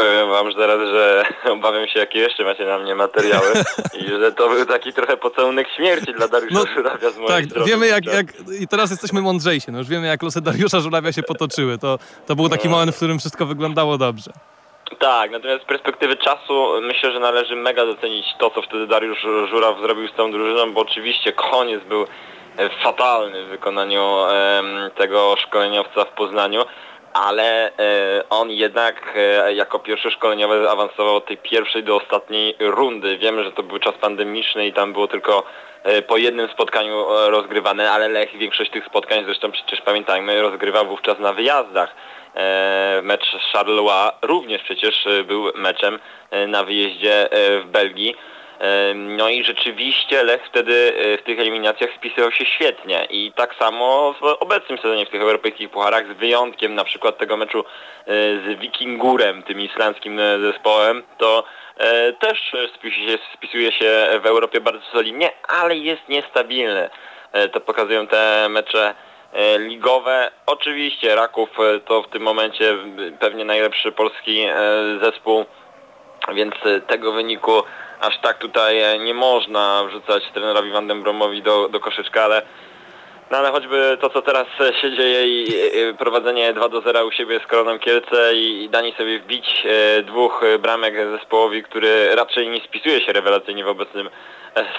Powiem 0.00 0.30
wam 0.30 0.54
teraz, 0.54 0.80
że 0.80 1.24
obawiam 1.52 1.88
się, 1.88 1.98
jakie 1.98 2.18
jeszcze 2.18 2.44
macie 2.44 2.64
na 2.64 2.78
mnie 2.78 2.94
materiały 2.94 3.52
i 4.00 4.08
że 4.08 4.32
to 4.32 4.48
był 4.48 4.66
taki 4.66 4.92
trochę 4.92 5.16
pocałunek 5.16 5.68
śmierci 5.76 6.12
dla 6.12 6.28
Dariusza 6.28 6.58
no, 6.58 6.66
Żurawia 6.74 7.10
z 7.10 7.16
mojej 7.16 7.28
tak, 7.28 7.44
strony. 7.44 7.66
wiemy 7.66 7.86
jak, 7.86 8.06
jak, 8.06 8.26
i 8.60 8.68
teraz 8.68 8.90
jesteśmy 8.90 9.20
mądrzejsi, 9.20 9.72
no 9.72 9.78
już 9.78 9.88
wiemy 9.88 10.06
jak 10.06 10.22
losy 10.22 10.40
Dariusza 10.40 10.80
Żurawia 10.80 11.12
się 11.12 11.22
potoczyły. 11.22 11.78
To, 11.78 11.98
to 12.26 12.36
był 12.36 12.48
taki 12.48 12.68
no. 12.68 12.74
moment, 12.74 12.92
w 12.92 12.96
którym 12.96 13.18
wszystko 13.18 13.46
wyglądało 13.46 13.98
dobrze. 13.98 14.30
Tak, 14.98 15.30
natomiast 15.30 15.62
z 15.62 15.66
perspektywy 15.66 16.16
czasu 16.16 16.80
myślę, 16.82 17.12
że 17.12 17.20
należy 17.20 17.56
mega 17.56 17.86
docenić 17.86 18.26
to, 18.38 18.50
co 18.50 18.62
wtedy 18.62 18.86
Dariusz 18.86 19.20
Żuraw 19.50 19.80
zrobił 19.80 20.08
z 20.08 20.14
tą 20.14 20.32
drużyną, 20.32 20.72
bo 20.72 20.80
oczywiście 20.80 21.32
koniec 21.32 21.84
był 21.84 22.02
e, 22.02 22.06
fatalny 22.82 23.44
w 23.44 23.48
wykonaniu 23.48 24.16
tego 24.96 25.36
szkoleniowca 25.38 26.04
w 26.04 26.12
Poznaniu, 26.12 26.64
ale 27.12 27.66
e, 27.66 27.72
on 28.30 28.50
jednak 28.50 29.14
e, 29.16 29.54
jako 29.54 29.78
pierwszy 29.78 30.10
szkoleniowy 30.10 30.70
awansował 30.70 31.16
od 31.16 31.26
tej 31.26 31.36
pierwszej 31.36 31.84
do 31.84 31.96
ostatniej 31.96 32.56
rundy. 32.60 33.18
Wiemy, 33.18 33.44
że 33.44 33.52
to 33.52 33.62
był 33.62 33.78
czas 33.78 33.94
pandemiczny 34.00 34.66
i 34.66 34.72
tam 34.72 34.92
było 34.92 35.08
tylko 35.08 35.44
e, 35.82 36.02
po 36.02 36.16
jednym 36.16 36.48
spotkaniu 36.48 37.06
rozgrywane, 37.08 37.90
ale 37.90 38.08
Lech 38.08 38.38
większość 38.38 38.70
tych 38.70 38.86
spotkań, 38.86 39.24
zresztą 39.24 39.52
przecież 39.52 39.80
pamiętajmy, 39.80 40.42
rozgrywał 40.42 40.86
wówczas 40.86 41.18
na 41.18 41.32
wyjazdach. 41.32 41.94
Mecz 43.02 43.36
Charleroi 43.52 44.10
również 44.22 44.62
przecież 44.62 45.08
był 45.24 45.52
meczem 45.54 45.98
na 46.48 46.64
wyjeździe 46.64 47.28
w 47.32 47.64
Belgii. 47.66 48.16
No 48.94 49.28
i 49.28 49.44
rzeczywiście 49.44 50.22
Lech 50.22 50.46
wtedy 50.46 50.94
e, 50.96 51.18
w 51.18 51.22
tych 51.22 51.40
eliminacjach 51.40 51.90
spisywał 51.96 52.32
się 52.32 52.44
świetnie 52.44 53.06
i 53.10 53.32
tak 53.36 53.54
samo 53.54 54.14
w 54.20 54.24
obecnym 54.24 54.78
sezonie 54.78 55.06
w 55.06 55.10
tych 55.10 55.22
europejskich 55.22 55.70
pucharach 55.70 56.06
z 56.06 56.18
wyjątkiem 56.18 56.74
na 56.74 56.84
przykład 56.84 57.18
tego 57.18 57.36
meczu 57.36 57.58
e, 57.60 57.64
z 58.06 58.58
Wikingurem, 58.60 59.42
tym 59.42 59.60
islandzkim 59.60 60.20
e, 60.20 60.38
zespołem, 60.40 61.02
to 61.18 61.44
też 62.20 62.52
spisuje 62.74 63.08
się, 63.08 63.18
spisuje 63.34 63.72
się 63.72 64.06
w 64.22 64.26
Europie 64.26 64.60
bardzo 64.60 64.86
solidnie, 64.92 65.30
ale 65.48 65.76
jest 65.76 66.08
niestabilny. 66.08 66.90
To 67.52 67.60
pokazują 67.60 68.06
te 68.06 68.46
mecze 68.48 68.94
ligowe. 69.58 70.30
Oczywiście 70.46 71.14
Raków 71.14 71.48
to 71.86 72.02
w 72.02 72.08
tym 72.08 72.22
momencie 72.22 72.76
pewnie 73.20 73.44
najlepszy 73.44 73.92
polski 73.92 74.46
zespół, 75.02 75.44
więc 76.34 76.54
tego 76.86 77.12
wyniku 77.12 77.62
aż 78.00 78.18
tak 78.18 78.38
tutaj 78.38 78.82
e, 78.82 78.98
nie 78.98 79.14
można 79.14 79.84
wrzucać 79.84 80.22
trenerowi 80.34 80.70
Bromowi 81.02 81.42
do, 81.42 81.68
do 81.68 81.80
koszyczka, 81.80 82.24
ale 82.24 82.42
no 83.30 83.38
ale 83.38 83.50
choćby 83.50 83.98
to, 84.00 84.10
co 84.10 84.22
teraz 84.22 84.46
e, 84.60 84.74
się 84.74 84.96
dzieje 84.96 85.26
i 85.26 85.46
prowadzenie 85.98 86.52
2 86.52 86.68
do 86.68 86.80
0 86.80 87.06
u 87.06 87.12
siebie 87.12 87.40
z 87.44 87.46
Koroną 87.46 87.78
Kielce 87.78 88.34
i, 88.34 88.68
danie 88.72 88.92
sobie 88.92 89.18
wbić 89.18 89.66
e, 89.66 90.02
dwóch 90.02 90.44
bramek 90.58 90.94
zespołowi, 91.10 91.62
który 91.62 92.14
raczej 92.14 92.48
nie 92.48 92.60
spisuje 92.60 93.00
się 93.00 93.12
rewelacyjnie 93.12 93.64
w 93.64 93.68
obecnym 93.68 94.10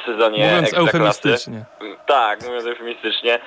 sezonie 0.06 0.46
Mówiąc 0.46 0.74
eufemistycznie. 0.74 1.66
Tak, 2.06 2.44
mówiąc 2.44 2.66
eufemistycznie. 2.66 3.40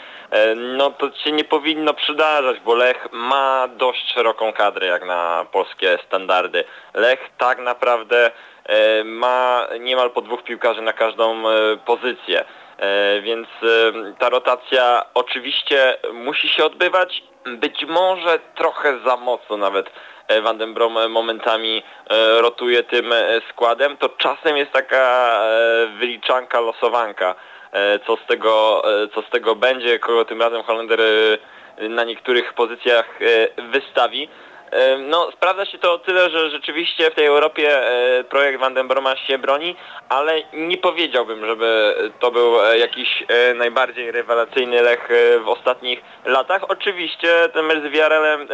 No 0.57 0.91
to 0.91 1.11
się 1.17 1.33
nie 1.33 1.45
powinno 1.45 1.95
przydarzać, 1.95 2.61
bo 2.61 2.75
Lech 2.75 3.09
ma 3.13 3.69
dość 3.77 4.13
szeroką 4.13 4.53
kadrę 4.53 4.87
jak 4.87 5.07
na 5.07 5.47
polskie 5.53 5.99
standardy. 6.07 6.65
Lech 6.95 7.31
tak 7.39 7.59
naprawdę 7.59 8.31
E, 8.31 8.54
ma 9.05 9.69
niemal 9.81 10.11
po 10.11 10.21
dwóch 10.21 10.43
piłkarzy 10.43 10.83
na 10.83 10.93
każdą 10.93 11.49
e, 11.49 11.53
pozycję. 11.77 12.45
E, 12.79 13.21
więc 13.21 13.49
ta 14.19 14.29
rotacja 14.29 15.05
oczywiście 15.15 15.97
musi 16.13 16.49
się 16.49 16.65
odbywać, 16.65 17.23
być 17.47 17.85
może 17.85 18.39
trochę 18.55 18.99
za 19.07 19.17
mocno 19.17 19.57
nawet 19.57 19.91
Van 20.43 20.59
den 20.59 20.75
Brom 20.75 21.11
momentami 21.11 21.83
rotuje 22.41 22.83
tym 22.83 23.15
składem, 23.51 23.97
to 23.97 24.09
czasem 24.09 24.57
jest 24.57 24.73
taka 24.73 25.41
wyliczanka, 25.99 26.61
losowanka, 26.61 27.35
co 28.07 28.17
z 28.17 28.27
tego, 28.27 28.83
co 29.15 29.23
z 29.23 29.31
tego 29.31 29.57
będzie, 29.57 29.99
kogo 29.99 30.25
tym 30.25 30.43
razem 30.43 30.63
Holender 30.63 31.01
na 31.79 32.05
niektórych 32.05 32.53
pozycjach 32.53 33.19
wystawi. 33.73 34.29
No, 34.99 35.31
sprawdza 35.33 35.67
się 35.67 35.79
to 35.79 35.93
o 35.93 35.99
tyle, 35.99 36.31
że 36.31 36.51
rzeczywiście 36.51 37.11
w 37.11 37.15
tej 37.15 37.27
Europie 37.27 37.89
e, 37.89 38.25
projekt 38.25 38.61
Van 38.61 38.75
den 38.75 38.89
Broma 38.89 39.17
się 39.17 39.39
broni, 39.39 39.77
ale 40.09 40.43
nie 40.53 40.79
powiedziałbym, 40.79 41.47
żeby 41.47 41.95
to 42.21 42.31
był 42.31 42.61
e, 42.61 42.79
jakiś 42.79 43.25
e, 43.29 43.55
najbardziej 43.55 44.11
rewelacyjny 44.13 44.83
Lech 44.83 45.09
w 45.45 45.49
ostatnich 45.49 46.03
latach. 46.25 46.63
Oczywiście 46.69 47.49
ten 47.53 47.65
mecz 47.65 47.79
z 47.79 47.87
Villarrealem 47.87 48.49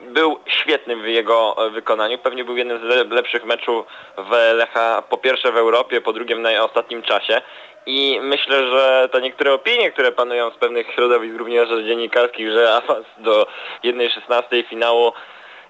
był 0.00 0.38
świetnym 0.46 1.02
w 1.02 1.06
jego 1.06 1.56
wykonaniu. 1.72 2.18
Pewnie 2.18 2.44
był 2.44 2.56
jednym 2.56 2.78
z 2.78 3.10
lepszych 3.10 3.44
meczów 3.44 3.86
w 4.18 4.30
Lecha 4.54 5.02
po 5.10 5.18
pierwsze 5.18 5.52
w 5.52 5.56
Europie, 5.56 6.00
po 6.00 6.12
drugie 6.12 6.36
w 6.36 6.64
ostatnim 6.64 7.02
czasie. 7.02 7.42
I 7.86 8.20
myślę, 8.22 8.70
że 8.70 9.08
te 9.12 9.20
niektóre 9.20 9.52
opinie, 9.52 9.90
które 9.90 10.12
panują 10.12 10.50
z 10.50 10.56
pewnych 10.56 10.92
środowisk, 10.94 11.36
również 11.36 11.68
dziennikarskich, 11.68 12.50
że 12.50 12.74
awans 12.74 13.06
do 13.18 13.46
1.16 13.84 14.68
finału 14.68 15.12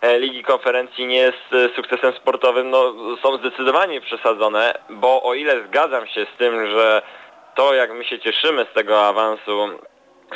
Ligi 0.02 0.42
Konferencji 0.42 1.07
nie 1.07 1.16
jest 1.16 1.52
e, 1.52 1.69
sukcesem 1.76 2.12
sportowym, 2.12 2.71
no, 2.71 2.95
są 3.23 3.37
zdecydowanie 3.37 4.00
przesadzone, 4.00 4.75
bo 4.90 5.23
o 5.23 5.35
ile 5.35 5.62
zgadzam 5.69 6.07
się 6.07 6.26
z 6.35 6.38
tym, 6.38 6.71
że 6.71 7.02
to 7.54 7.75
jak 7.75 7.92
my 7.92 8.04
się 8.04 8.19
cieszymy 8.19 8.66
z 8.71 8.75
tego 8.75 9.07
awansu, 9.07 9.69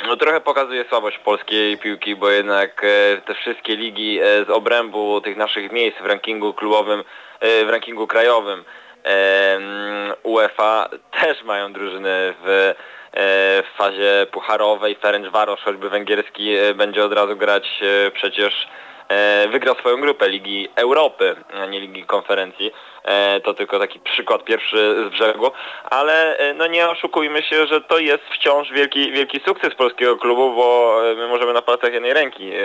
no 0.07 0.15
trochę 0.17 0.41
pokazuje 0.41 0.85
słabość 0.89 1.17
polskiej 1.17 1.77
piłki, 1.77 2.15
bo 2.15 2.29
jednak 2.29 2.83
e, 2.83 3.21
te 3.21 3.33
wszystkie 3.33 3.75
ligi 3.75 4.19
z 4.47 4.49
obrębu 4.49 5.21
tych 5.21 5.37
naszych 5.37 5.71
miejsc 5.71 5.97
w 5.97 6.05
rankingu 6.05 6.53
klubowym, 6.53 7.03
w 7.41 7.69
rankingu 7.69 8.07
krajowym 8.07 8.63
UEFA 10.23 10.89
też 11.11 11.43
mają 11.43 11.73
drużyny 11.73 12.33
w, 12.43 12.73
w 13.63 13.77
fazie 13.77 14.27
pucharowej. 14.31 14.95
Ferencvaros, 14.95 15.59
choćby 15.61 15.89
węgierski, 15.89 16.55
będzie 16.75 17.05
od 17.05 17.13
razu 17.13 17.35
grać 17.35 17.83
przecież 18.13 18.53
e, 18.53 18.67
wygrał 19.51 19.75
swoją 19.75 20.01
grupę 20.01 20.29
Ligi 20.29 20.69
Europy, 20.75 21.35
a 21.53 21.65
nie 21.65 21.79
Ligi 21.79 22.03
Konferencji. 22.03 22.71
E, 23.03 23.39
to 23.39 23.53
tylko 23.53 23.79
taki 23.79 23.99
przykład 23.99 24.43
pierwszy 24.43 24.95
z 25.07 25.11
brzegu, 25.11 25.51
ale 25.83 26.37
e, 26.37 26.53
no 26.53 26.67
nie 26.67 26.89
oszukujmy 26.89 27.43
się, 27.43 27.67
że 27.67 27.81
to 27.81 27.99
jest 27.99 28.23
wciąż 28.23 28.71
wielki, 28.71 29.11
wielki 29.11 29.39
sukces 29.45 29.75
polskiego 29.75 30.17
klubu, 30.17 30.55
bo 30.55 30.99
e, 31.11 31.15
my 31.15 31.27
możemy 31.27 31.53
na 31.53 31.61
palcach 31.61 31.93
jednej 31.93 32.13
ręki 32.13 32.51
e, 32.53 32.59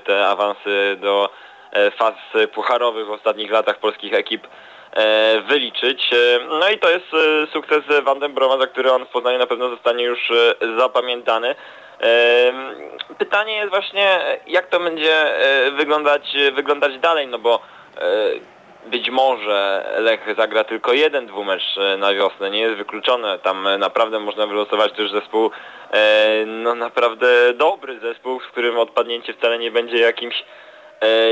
te 0.00 0.28
awansy 0.28 0.96
do 1.00 1.30
e, 1.72 1.90
faz 1.90 2.14
pucharowych 2.54 3.06
w 3.06 3.10
ostatnich 3.10 3.50
latach 3.50 3.78
polskich 3.78 4.14
ekip 4.14 4.46
e, 4.92 5.40
wyliczyć. 5.40 6.10
E, 6.12 6.38
No 6.60 6.70
i 6.70 6.78
to 6.78 6.90
jest 6.90 7.06
e, 7.14 7.46
sukces 7.46 7.82
Vandenbroma, 8.02 8.58
za 8.58 8.66
który 8.66 8.92
on 8.92 9.04
w 9.04 9.08
Poznaniu 9.08 9.38
na 9.38 9.46
pewno 9.46 9.68
zostanie 9.68 10.04
już 10.04 10.30
e, 10.30 10.54
zapamiętany. 10.78 11.54
Pytanie 13.18 13.56
jest 13.56 13.70
właśnie, 13.70 14.20
jak 14.46 14.66
to 14.66 14.80
będzie 14.80 15.14
e, 15.14 15.70
wyglądać, 15.70 16.36
wyglądać 16.52 16.98
dalej, 16.98 17.26
no 17.26 17.38
bo 17.38 17.60
e, 17.96 18.00
być 18.86 19.10
może 19.10 19.90
Lech 19.98 20.34
zagra 20.36 20.64
tylko 20.64 20.92
jeden 20.92 21.26
dwumecz 21.26 21.78
e, 21.78 21.96
na 21.96 22.14
wiosnę, 22.14 22.50
nie 22.50 22.60
jest 22.60 22.76
wykluczone. 22.76 23.38
Tam 23.38 23.68
naprawdę 23.78 24.20
można 24.20 24.46
wylosować 24.46 24.92
też 24.92 25.10
zespół, 25.10 25.50
no 26.46 26.74
naprawdę 26.74 27.52
dobry 27.54 28.00
zespół, 28.00 28.40
z 28.40 28.46
którym 28.46 28.78
odpadnięcie 28.78 29.34
wcale 29.34 29.58
nie 29.58 29.70
będzie 29.70 29.98
jakimś 29.98 30.44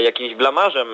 jakimś 0.02 0.34
blamarzem 0.34 0.88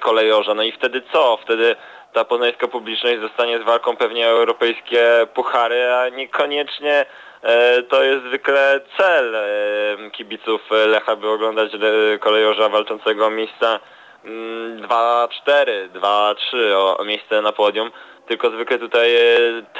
kolejorza. 0.00 0.54
No 0.54 0.62
i 0.62 0.72
wtedy 0.72 1.02
co? 1.12 1.38
Wtedy 1.42 1.76
ta 2.12 2.24
poznańska 2.24 2.68
publiczność 2.68 3.20
zostanie 3.20 3.58
z 3.58 3.62
walką 3.62 3.96
pewnie 3.96 4.28
europejskie 4.28 5.26
puchary, 5.34 5.92
a 5.92 6.08
niekoniecznie 6.08 7.06
to 7.88 8.02
jest 8.02 8.24
zwykle 8.24 8.80
cel 8.96 9.36
e, 9.36 10.10
kibiców 10.10 10.60
Lecha, 10.70 11.16
by 11.16 11.28
oglądać 11.28 11.74
e, 11.74 12.18
kolejorza 12.18 12.68
walczącego 12.68 13.26
o 13.26 13.30
miejsca 13.30 13.80
mm, 14.24 14.82
2-4, 14.82 15.88
2-3 15.88 16.36
o, 16.76 17.04
miejsce 17.04 17.42
na 17.42 17.52
podium. 17.52 17.90
Tylko 18.26 18.50
zwykle 18.50 18.78
tutaj 18.78 19.16
e, 19.16 19.28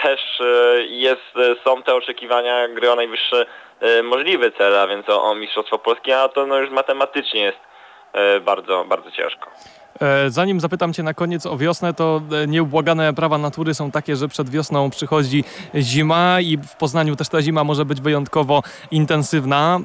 też 0.02 0.40
e, 0.40 0.82
jest, 0.82 1.36
e, 1.36 1.64
są 1.64 1.82
te 1.82 1.94
oczekiwania 1.94 2.68
gry 2.68 2.92
o 2.92 2.96
najwyższy 2.96 3.46
e, 3.80 4.02
możliwy 4.02 4.52
cel, 4.52 4.78
a 4.78 4.86
więc 4.86 5.08
o, 5.08 5.24
o 5.24 5.34
Mistrzostwo 5.34 5.78
Polskie, 5.78 6.20
a 6.20 6.28
to 6.28 6.46
no 6.46 6.58
już 6.58 6.70
matematycznie 6.70 7.40
jest 7.40 7.58
e, 8.12 8.40
bardzo, 8.40 8.84
bardzo 8.84 9.10
ciężko. 9.10 9.50
E, 10.00 10.30
Zanim 10.30 10.60
zapytam 10.60 10.92
Cię 10.92 11.02
na 11.02 11.14
koniec 11.14 11.46
o 11.46 11.58
wiosnę, 11.58 11.94
to 11.94 12.20
e, 12.42 12.46
nieubłagane 12.46 13.14
prawa 13.14 13.38
natury 13.38 13.74
są 13.74 13.90
takie, 13.90 14.16
że 14.16 14.28
przed 14.28 14.50
wiosną 14.50 14.90
przychodzi 14.90 15.44
zima 15.74 16.40
i 16.40 16.58
w 16.58 16.76
Poznaniu 16.76 17.16
też 17.16 17.28
ta 17.28 17.42
zima 17.42 17.64
może 17.64 17.84
być 17.84 18.00
wyjątkowo 18.00 18.62
intensywna. 18.90 19.80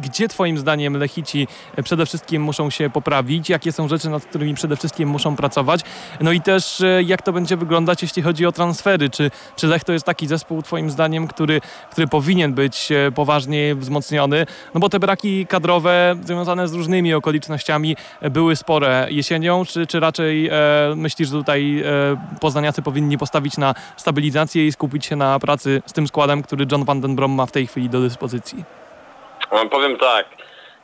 E, 0.00 0.10
Gdzie 0.10 0.28
Twoim 0.28 0.58
zdaniem 0.58 0.96
Lechici 0.96 1.48
przede 1.84 2.06
wszystkim 2.06 2.42
muszą 2.42 2.70
się 2.70 2.90
poprawić? 2.90 3.48
Jakie 3.48 3.72
są 3.72 3.88
rzeczy, 3.88 4.10
nad 4.10 4.24
którymi 4.24 4.54
przede 4.54 4.76
wszystkim 4.76 5.08
muszą 5.08 5.36
pracować? 5.36 5.80
No 6.20 6.32
i 6.32 6.40
też 6.40 6.80
e, 6.80 7.02
jak 7.02 7.22
to 7.22 7.32
będzie 7.32 7.56
wyglądać, 7.56 8.02
jeśli 8.02 8.22
chodzi 8.22 8.46
o 8.46 8.52
transfery? 8.52 9.10
Czy, 9.10 9.30
czy 9.56 9.66
Lech 9.66 9.84
to 9.84 9.92
jest 9.92 10.06
taki 10.06 10.26
zespół 10.26 10.62
Twoim 10.62 10.90
zdaniem, 10.90 11.28
który, 11.28 11.60
który 11.90 12.06
powinien 12.06 12.54
być 12.54 12.92
e, 12.92 13.12
poważnie 13.12 13.74
wzmocniony? 13.74 14.46
No 14.74 14.80
bo 14.80 14.88
te 14.88 15.00
braki 15.00 15.46
kadrowe 15.46 16.16
związane 16.24 16.68
z 16.68 16.74
różnymi 16.74 17.14
okolicznościami 17.14 17.96
e, 18.20 18.30
były 18.30 18.56
spore 18.56 19.06
jesienią, 19.10 19.64
czy, 19.64 19.86
czy 19.86 20.00
raczej 20.00 20.48
e, 20.48 20.52
myślisz, 20.96 21.28
że 21.28 21.36
tutaj 21.36 21.80
e, 21.80 22.38
poznaniacy 22.40 22.82
powinni 22.82 23.18
postawić 23.18 23.56
na 23.56 23.74
stabilizację 23.96 24.66
i 24.66 24.72
skupić 24.72 25.06
się 25.06 25.16
na 25.16 25.38
pracy 25.38 25.82
z 25.86 25.92
tym 25.92 26.08
składem, 26.08 26.42
który 26.42 26.66
John 26.72 26.84
Van 26.84 27.00
Den 27.00 27.16
Brom 27.16 27.32
ma 27.32 27.46
w 27.46 27.52
tej 27.52 27.66
chwili 27.66 27.88
do 27.88 28.00
dyspozycji? 28.00 28.64
No, 29.52 29.66
Powiem 29.66 29.96
tak, 29.96 30.26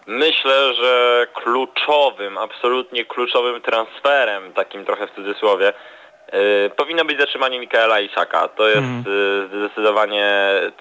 myślę, 0.06 0.74
że 0.74 1.26
kluczowym, 1.34 2.38
absolutnie 2.38 3.04
kluczowym 3.04 3.60
transferem, 3.60 4.52
takim 4.52 4.84
trochę 4.84 5.06
w 5.06 5.14
cudzysłowie, 5.14 5.72
yy, 6.32 6.70
powinno 6.76 7.04
być 7.04 7.20
zatrzymanie 7.20 7.60
Mikaela 7.60 8.00
Isaka. 8.00 8.48
To 8.48 8.68
jest 8.68 8.78
Mhm. 8.78 9.04
yy, 9.52 9.66
zdecydowanie 9.66 10.30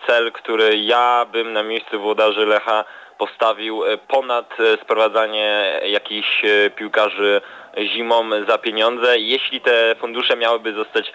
cel, 0.07 0.31
który 0.31 0.77
ja 0.77 1.25
bym 1.31 1.53
na 1.53 1.63
miejscu 1.63 1.99
włodarzy 1.99 2.45
Lecha 2.45 2.85
postawił 3.17 3.85
yy, 3.85 3.97
ponad 3.97 4.59
yy, 4.59 4.77
sprowadzanie 4.81 5.79
jakichś 5.85 6.43
yy, 6.43 6.69
piłkarzy 6.75 7.41
zimą 7.77 8.29
za 8.47 8.57
pieniądze. 8.57 9.19
Jeśli 9.19 9.61
te 9.61 9.95
fundusze 9.99 10.35
miałyby 10.35 10.73
zostać 10.73 11.13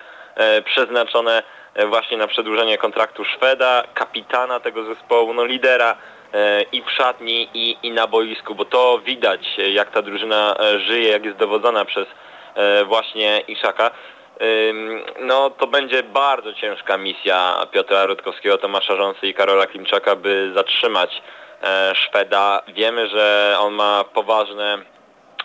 przeznaczone 0.64 1.42
właśnie 1.86 2.16
na 2.16 2.26
przedłużenie 2.26 2.78
kontraktu 2.78 3.24
Szweda, 3.24 3.82
kapitana 3.94 4.60
tego 4.60 4.84
zespołu, 4.84 5.34
no 5.34 5.44
lidera 5.44 5.96
i 6.72 6.82
w 6.82 6.90
szatni 6.90 7.48
i, 7.54 7.76
i 7.82 7.90
na 7.92 8.06
boisku, 8.06 8.54
bo 8.54 8.64
to 8.64 8.98
widać 8.98 9.40
e, 9.58 9.70
jak 9.70 9.90
ta 9.90 10.02
drużyna 10.02 10.56
e, 10.60 10.80
żyje, 10.80 11.08
jak 11.10 11.24
jest 11.24 11.36
dowodzona 11.36 11.84
przez 11.84 12.06
e, 12.54 12.84
właśnie 12.84 13.40
Iszaka. 13.48 13.90
No 15.20 15.50
to 15.50 15.66
będzie 15.66 16.02
bardzo 16.02 16.54
ciężka 16.54 16.96
misja 16.96 17.66
Piotra 17.70 18.06
Rutkowskiego, 18.06 18.58
Tomasza 18.58 18.96
Rząsy 18.96 19.26
i 19.26 19.34
Karola 19.34 19.66
Klimczaka, 19.66 20.16
by 20.16 20.52
zatrzymać 20.54 21.22
e, 21.62 21.94
Szweda. 21.94 22.62
Wiemy, 22.68 23.08
że 23.08 23.56
on 23.58 23.74
ma 23.74 24.04
poważne 24.04 24.78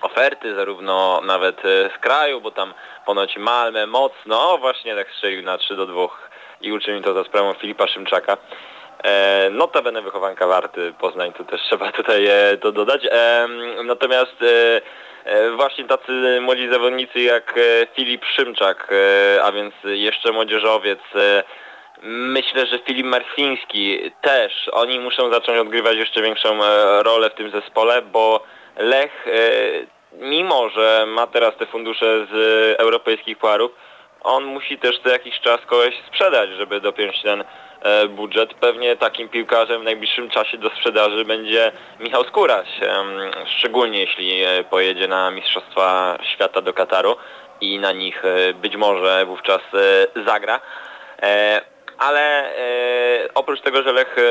oferty, 0.02 0.56
zarówno 0.56 1.22
nawet 1.24 1.60
e, 1.66 1.90
z 1.96 1.98
kraju, 2.02 2.42
bo 2.42 2.52
tam 2.52 2.74
ponoć 3.06 3.38
Malmę 3.38 3.88
mocno, 3.88 4.58
właśnie 4.58 4.96
tak 4.96 5.12
strzelił 5.12 5.44
na 5.44 5.58
3 5.58 5.76
do 5.76 5.86
2 5.86 6.08
i 6.62 6.72
uczynił 6.72 7.02
to 7.02 7.14
za 7.14 7.24
sprawą 7.24 7.54
Filipa 7.54 7.88
Szymczaka. 7.88 8.38
E, 9.06 9.50
notabene 9.50 10.02
wychowanka 10.02 10.48
Warty 10.48 10.94
Poznań, 11.00 11.34
to 11.34 11.44
też 11.44 11.62
trzeba 11.62 11.92
tutaj 11.92 12.28
to 12.62 12.72
dodać. 12.72 13.08
E, 13.12 13.48
natomiast 13.84 14.36
e, 14.42 14.82
e, 15.26 15.52
właśnie 15.52 15.84
tacy 15.84 16.40
młodzi 16.42 16.70
zawodnicy 16.70 17.20
jak 17.22 17.60
Filip 17.96 18.26
Szymczak, 18.26 18.94
a 19.44 19.52
więc 19.52 19.74
jeszcze 19.84 20.32
młodzieżowiec, 20.32 21.00
Myślę, 22.08 22.66
że 22.66 22.80
Filip 22.80 23.06
Marciński 23.06 24.12
też, 24.22 24.70
oni 24.72 25.00
muszą 25.00 25.34
zacząć 25.34 25.60
odgrywać 25.60 25.98
jeszcze 25.98 26.22
większą 26.22 26.60
rolę 27.04 27.30
w 27.30 27.34
tym 27.34 27.52
zespole, 27.52 28.02
bo 28.02 28.44
Lech, 28.78 29.26
mimo 30.14 30.70
że 30.70 31.06
ma 31.08 31.28
teraz 31.28 31.56
te 31.58 31.66
fundusze 31.66 32.26
z 32.32 32.36
europejskich 32.80 33.38
puarów, 33.38 33.72
on 34.24 34.44
musi 34.44 34.78
też 34.78 35.00
co 35.00 35.10
jakiś 35.10 35.40
czas 35.40 35.62
kogoś 35.66 35.94
sprzedać, 36.08 36.50
żeby 36.50 36.82
dopiąć 36.82 37.22
ten 37.22 37.44
budżet. 38.10 38.54
Pewnie 38.54 38.96
takim 38.96 39.30
piłkarzem 39.30 39.82
w 39.82 39.86
najbliższym 39.86 40.30
czasie 40.30 40.58
do 40.58 40.70
sprzedaży 40.70 41.26
będzie 41.26 41.72
Michał 42.00 42.24
Skóraś, 42.24 42.68
em, 42.82 43.32
szczególnie 43.58 44.00
jeśli 44.00 44.44
e, 44.44 44.64
pojedzie 44.64 45.08
na 45.08 45.32
Mistrzostwa 45.32 46.18
Świata 46.34 46.62
do 46.62 46.74
Kataru 46.74 47.16
i 47.62 47.80
na 47.80 47.92
nich 47.92 48.26
e, 48.26 48.54
być 48.54 48.76
może 48.76 49.26
wówczas 49.26 49.62
e, 49.74 50.24
zagra. 50.26 50.62
E, 51.22 51.62
ale 51.98 52.22
e, 52.56 53.30
oprócz 53.36 53.62
tego, 53.62 53.84
że 53.84 53.94
Lech 53.94 54.18
e, 54.18 54.22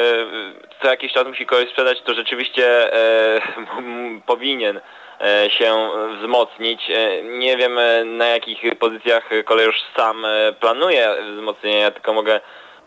co 0.83 0.89
jakiś 0.91 1.13
czas 1.13 1.27
musi 1.27 1.47
kogoś 1.47 1.69
sprzedać, 1.69 2.03
to 2.03 2.15
rzeczywiście 2.15 2.95
e, 2.95 3.41
powinien 4.27 4.81
e, 5.21 5.51
się 5.51 5.89
wzmocnić. 6.19 6.91
E, 6.91 7.23
Nie 7.23 7.57
wiem 7.57 7.79
e, 7.79 8.05
na 8.05 8.27
jakich 8.27 8.79
pozycjach 8.79 9.31
kolejusz 9.45 9.83
sam 9.97 10.25
e, 10.25 10.53
planuje 10.61 11.15
wzmocnienie, 11.37 11.79
ja 11.79 11.91
tylko 11.91 12.13
mogę 12.13 12.41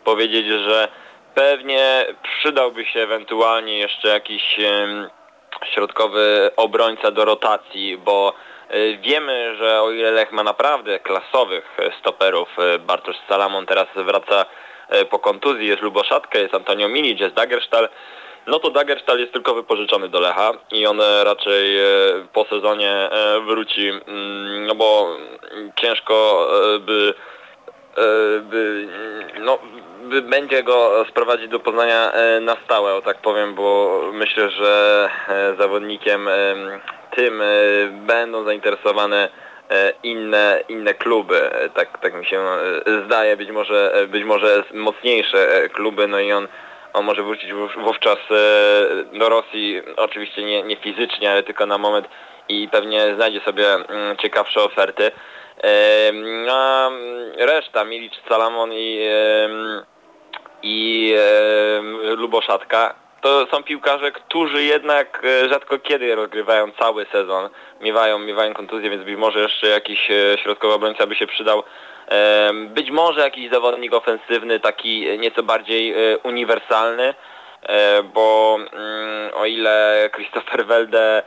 powiedzieć, 0.08 0.48
że 0.48 0.88
pewnie 1.36 2.06
przydałby 2.24 2.86
się 2.86 3.00
ewentualnie 3.00 3.78
jeszcze 3.78 4.08
jakiś 4.08 4.60
środkowy 5.74 6.52
obrońca 6.56 7.12
do 7.12 7.26
rotacji, 7.26 7.98
bo 7.98 8.34
e, 8.70 8.98
wiemy, 8.98 9.56
że 9.56 9.82
o 9.82 9.92
ile 9.92 10.12
Lech 10.12 10.32
ma 10.32 10.44
naprawdę 10.44 11.00
klasowych 11.00 11.78
e, 11.80 11.92
stoperów, 12.00 12.50
e, 12.60 12.80
Bartosz 12.80 13.16
Salamon 13.30 13.66
teraz 13.66 13.88
wraca 13.96 14.46
po 15.10 15.20
kontuzji, 15.20 15.68
jest 15.68 15.82
Luboszatka, 15.82 16.40
jest 16.40 16.54
Antonio 16.54 16.90
Milic, 16.90 17.20
jest 17.20 17.36
Dagerstal, 17.36 17.90
no 18.46 18.60
to 18.60 18.70
Dagerstal 18.70 19.20
jest 19.20 19.34
tylko 19.34 19.54
wypożyczony 19.54 20.10
do 20.10 20.20
Lecha 20.20 20.52
i 20.72 20.88
on 20.88 21.02
raczej 21.24 21.78
po 22.34 22.46
sezonie 22.46 23.10
wróci, 23.46 23.90
mm, 23.90 24.68
no 24.68 24.76
bo 24.76 25.18
mm, 25.52 25.72
ciężko 25.76 26.48
by, 26.80 27.14
no, 29.40 29.60
by 30.04 30.22
będzie 30.22 30.64
go 30.64 31.06
sprowadzić 31.10 31.48
do 31.48 31.60
Poznania 31.60 32.12
e, 32.12 32.40
na 32.40 32.56
stałe, 32.66 32.94
o 32.94 33.02
tak 33.02 33.18
powiem, 33.18 33.56
bo 33.56 34.02
myślę, 34.14 34.50
że 34.50 35.10
e, 35.30 35.56
zawodnikiem 35.60 36.28
em, 36.28 36.58
tym 37.16 37.42
e, 37.42 37.46
będą 37.92 38.44
zainteresowane 38.44 39.30
e, 39.70 39.94
inne, 40.04 40.64
inne 40.70 40.94
kluby, 40.94 41.52
E, 41.54 41.70
tak, 41.70 42.00
tak 42.02 42.14
mi 42.14 42.26
się 42.26 42.40
e, 42.40 42.82
zdaje, 43.06 43.38
być 43.38 43.52
może, 43.52 43.94
e, 43.94 44.08
być 44.08 44.24
może 44.24 44.64
mocniejsze 44.74 45.56
e, 45.64 45.70
kluby, 45.70 46.08
no 46.08 46.20
i 46.20 46.32
on 46.32 46.48
on 46.94 47.06
może 47.06 47.24
wrócić 47.24 47.54
wów- 47.54 47.84
wówczas 47.84 48.18
e, 48.32 49.18
do 49.20 49.30
Rosji, 49.30 49.82
oczywiście 49.98 50.44
nie, 50.44 50.64
nie 50.64 50.76
fizycznie, 50.76 51.32
ale 51.32 51.44
tylko 51.44 51.66
na 51.66 51.78
moment 51.78 52.08
i 52.50 52.70
pewnie 52.72 53.16
znajdzie 53.16 53.40
sobie 53.40 53.74
mm, 53.74 54.18
ciekawsze 54.18 54.62
oferty. 54.64 55.12
A 56.50 56.90
reszta, 57.38 57.84
Milic, 57.84 58.14
Salamon 58.30 58.74
i, 58.74 59.10
i 60.64 61.14
Luboszatka, 62.18 62.96
to 63.22 63.48
są 63.52 63.64
piłkarze, 63.64 64.12
którzy 64.12 64.64
jednak 64.64 65.22
e, 65.24 65.50
rzadko 65.50 65.80
kiedy 65.80 66.16
rozgrywają 66.16 66.72
cały 66.80 67.06
sezon. 67.06 67.50
Miewają, 67.82 68.20
miewają 68.20 68.54
kontuzje, 68.54 68.90
więc 68.90 69.04
być 69.04 69.16
może 69.18 69.40
jeszcze 69.40 69.68
jakiś 69.68 70.12
e, 70.12 70.38
środkowy 70.44 70.74
obrońca 70.74 71.08
by 71.08 71.16
się 71.16 71.28
przydał. 71.28 71.64
Być 72.54 72.92
może 72.92 73.22
jakiś 73.22 73.50
zawodnik 73.52 73.94
ofensywny, 73.94 74.60
taki 74.60 75.20
nieco 75.20 75.44
bardziej 75.44 75.96
uniwersalny, 76.24 77.14
bo 78.14 78.58
mm, 78.74 79.32
o 79.34 79.46
ile 79.46 80.10
Christopher 80.16 80.66
Welde 80.66 81.24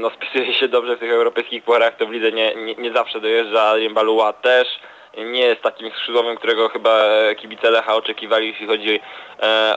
no, 0.00 0.10
spisuje 0.10 0.54
się 0.54 0.68
dobrze 0.68 0.96
w 0.96 1.00
tych 1.00 1.12
europejskich 1.12 1.64
porach, 1.64 1.96
to 1.96 2.06
w 2.06 2.10
lidze 2.10 2.32
nie, 2.32 2.54
nie, 2.54 2.74
nie 2.74 2.92
zawsze 2.92 3.20
dojeżdża, 3.20 3.62
Adrien 3.62 3.94
Balua 3.94 4.32
też 4.32 4.68
nie 5.16 5.40
jest 5.40 5.62
takim 5.62 5.90
skrzydłowym, 5.90 6.36
którego 6.36 6.68
chyba 6.68 7.04
kibice 7.36 7.70
Lecha 7.70 7.94
oczekiwali, 7.94 8.48
jeśli 8.48 8.66
chodzi 8.66 9.00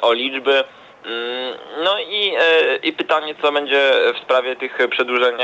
o 0.02 0.14
liczby. 0.14 0.64
Mm, 1.06 1.58
no 1.84 2.00
i, 2.00 2.36
e, 2.36 2.76
i 2.76 2.94
pytanie, 2.94 3.36
co 3.42 3.52
będzie 3.52 3.92
w 4.14 4.18
sprawie 4.18 4.56
tych 4.56 4.78
przedłużeń 4.90 5.36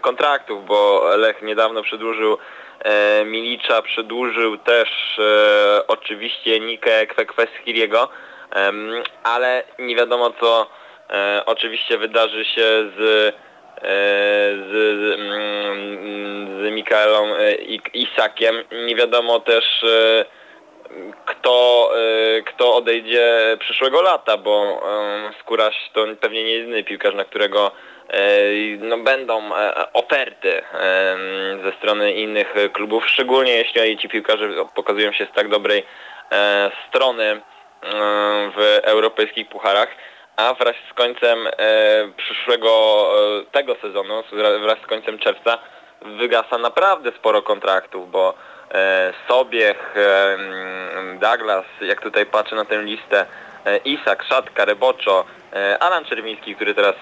kontraktów, 0.00 0.66
bo 0.66 1.02
Lech 1.16 1.42
niedawno 1.42 1.82
przedłużył 1.82 2.38
e, 2.80 3.24
Milicza, 3.24 3.82
przedłużył 3.82 4.58
też 4.58 5.18
e, 5.18 5.86
oczywiście 5.86 6.60
Nikę 6.60 7.06
Kwekweskiriego, 7.06 8.08
ale 9.22 9.64
nie 9.78 9.96
wiadomo 9.96 10.32
co 10.40 10.66
oczywiście 11.46 11.98
wydarzy 11.98 12.44
się 12.44 12.62
z 12.96 13.34
z, 13.82 14.70
z, 14.70 15.20
mm, 15.20 16.60
z 16.60 16.72
Mikaelą 16.72 17.28
Isakiem. 17.94 18.64
Nie 18.86 18.96
wiadomo 18.96 19.40
też 19.40 19.84
kto, 21.26 21.90
kto 22.46 22.74
odejdzie 22.74 23.56
przyszłego 23.60 24.02
lata, 24.02 24.36
bo 24.36 24.82
Skóraś 25.40 25.90
to 25.92 26.06
pewnie 26.20 26.44
nie 26.44 26.52
jedyny 26.52 26.84
piłkarz, 26.84 27.14
na 27.14 27.24
którego 27.24 27.70
no, 28.78 28.98
będą 28.98 29.54
e, 29.54 29.92
oferty 29.92 30.62
ze 31.64 31.72
strony 31.78 32.12
innych 32.12 32.54
klubów, 32.72 33.08
szczególnie 33.08 33.52
jeśli 33.52 33.98
ci 33.98 34.08
piłkarze 34.08 34.48
pokazują 34.74 35.12
się 35.12 35.26
z 35.26 35.34
tak 35.34 35.48
dobrej 35.48 35.84
e, 36.32 36.70
strony 36.88 37.40
w 38.56 38.80
europejskich 38.82 39.48
pucharach, 39.48 39.88
a 40.36 40.54
wraz 40.54 40.74
z 40.90 40.94
końcem 40.94 41.46
e, 41.46 41.52
przyszłego 42.16 43.04
tego 43.52 43.76
sezonu, 43.82 44.22
wraz 44.62 44.78
z 44.78 44.86
końcem 44.86 45.18
czerwca 45.18 45.58
wygasa 46.02 46.58
naprawdę 46.58 47.12
sporo 47.12 47.42
kontraktów, 47.42 48.10
bo 48.10 48.34
E, 48.74 49.12
Sobiech, 49.28 49.96
e, 49.96 50.36
Douglas, 51.18 51.64
jak 51.80 52.00
tutaj 52.00 52.26
patrzę 52.26 52.56
na 52.56 52.64
tę 52.64 52.82
listę, 52.82 53.26
e, 53.64 53.76
Isak, 53.76 54.22
Szatka, 54.22 54.64
Reboczo, 54.64 55.24
Alan 55.80 56.04
Czerwiński, 56.04 56.54
który 56.54 56.74
teraz 56.74 56.94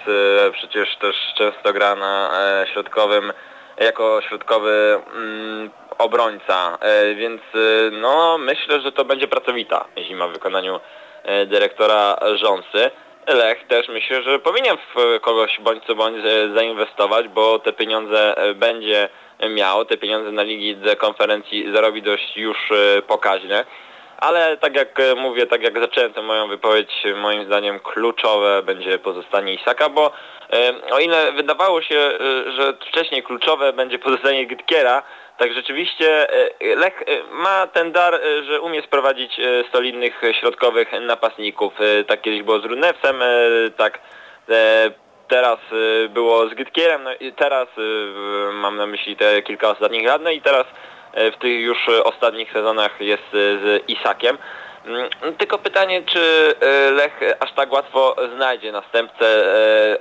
przecież 0.53 0.97
też 0.97 1.17
często 1.39 1.73
gra 1.73 1.95
na 1.95 2.31
środkowym, 2.73 3.33
jako 3.79 4.21
środkowy 4.29 5.01
mm, 5.15 5.71
obrońca, 5.99 6.79
więc 7.17 7.43
no 7.93 8.39
myślę, 8.39 8.81
że 8.81 8.93
to 8.93 9.05
będzie 9.05 9.29
pracowita 9.29 9.85
zima 9.99 10.29
w 10.29 10.33
wykonaniu 10.33 10.81
dyrektora 11.47 12.19
Rząsy. 12.35 12.91
Lech 13.27 13.67
też 13.67 13.89
myślę, 13.89 14.23
że 14.23 14.39
powinien 14.39 14.77
w 14.77 15.21
kogoś 15.21 15.61
bądź 15.61 15.85
co 15.85 15.95
bądź 15.95 16.17
zainwestować, 16.55 17.29
bo 17.29 17.59
te 17.59 17.73
pieniądze 17.73 18.35
będzie 18.55 19.09
miał. 19.49 19.85
Te 19.85 19.97
pieniądze 19.97 20.33
na 20.33 20.43
ligi 20.43 20.77
konferencji 20.99 21.73
zarobi 21.73 22.03
dość 22.03 22.37
już 22.37 22.57
e, 22.71 23.03
pokaźne. 23.03 23.65
Ale 24.19 24.57
tak 24.57 24.77
jak 24.77 25.01
e, 25.01 25.15
mówię, 25.15 25.47
tak 25.47 25.63
jak 25.63 25.81
zacząłem 25.81 26.13
tę 26.13 26.23
moją 26.23 26.49
wypowiedź, 26.49 27.03
moim 27.17 27.45
zdaniem 27.45 27.81
kluczowe 27.81 28.63
będzie 28.63 28.99
pozostanie 28.99 29.55
Isaka, 29.55 29.89
bo 29.89 30.13
e, 30.53 30.73
o 30.91 30.99
ile 30.99 31.33
wydawało 31.33 31.83
się, 31.83 32.11
że 32.57 32.75
wcześniej 32.91 33.23
kluczowe 33.23 33.73
będzie 33.73 33.99
pozostanie 33.99 34.47
Gytkiera, 34.47 35.03
tak 35.43 35.53
rzeczywiście 35.53 36.27
Lech 36.61 37.03
ma 37.31 37.67
ten 37.67 37.93
dar, 37.93 38.21
że 38.47 38.61
umie 38.61 38.83
sprowadzić 38.83 39.41
solidnych 39.73 40.21
środkowych 40.41 40.89
napastników. 41.01 41.73
Tak 42.07 42.23
kiedyś 42.23 42.43
było 42.43 42.61
z 42.61 42.65
Runewsem, 42.65 43.23
tak 43.77 43.99
teraz 45.29 45.59
było 46.09 46.49
z 46.49 46.55
Gytkierem, 46.55 47.03
no 47.03 47.11
i 47.21 47.33
teraz 47.33 47.69
mam 48.53 48.77
na 48.77 48.87
myśli 48.87 49.17
te 49.17 49.43
kilka 49.43 49.71
ostatnich 49.71 50.07
lat, 50.07 50.23
no 50.23 50.31
i 50.31 50.41
teraz 50.41 50.67
w 51.15 51.37
tych 51.37 51.61
już 51.61 51.89
ostatnich 52.05 52.53
sezonach 52.53 53.01
jest 53.01 53.33
z 53.33 53.89
Isakiem. 53.89 54.39
Mm, 54.87 55.09
tylko 55.39 55.59
pytanie, 55.59 56.03
czy 56.07 56.55
Lech 56.93 57.21
aż 57.41 57.53
tak 57.53 57.73
łatwo 57.73 58.17
znajdzie 58.35 58.73
następcę 58.73 59.27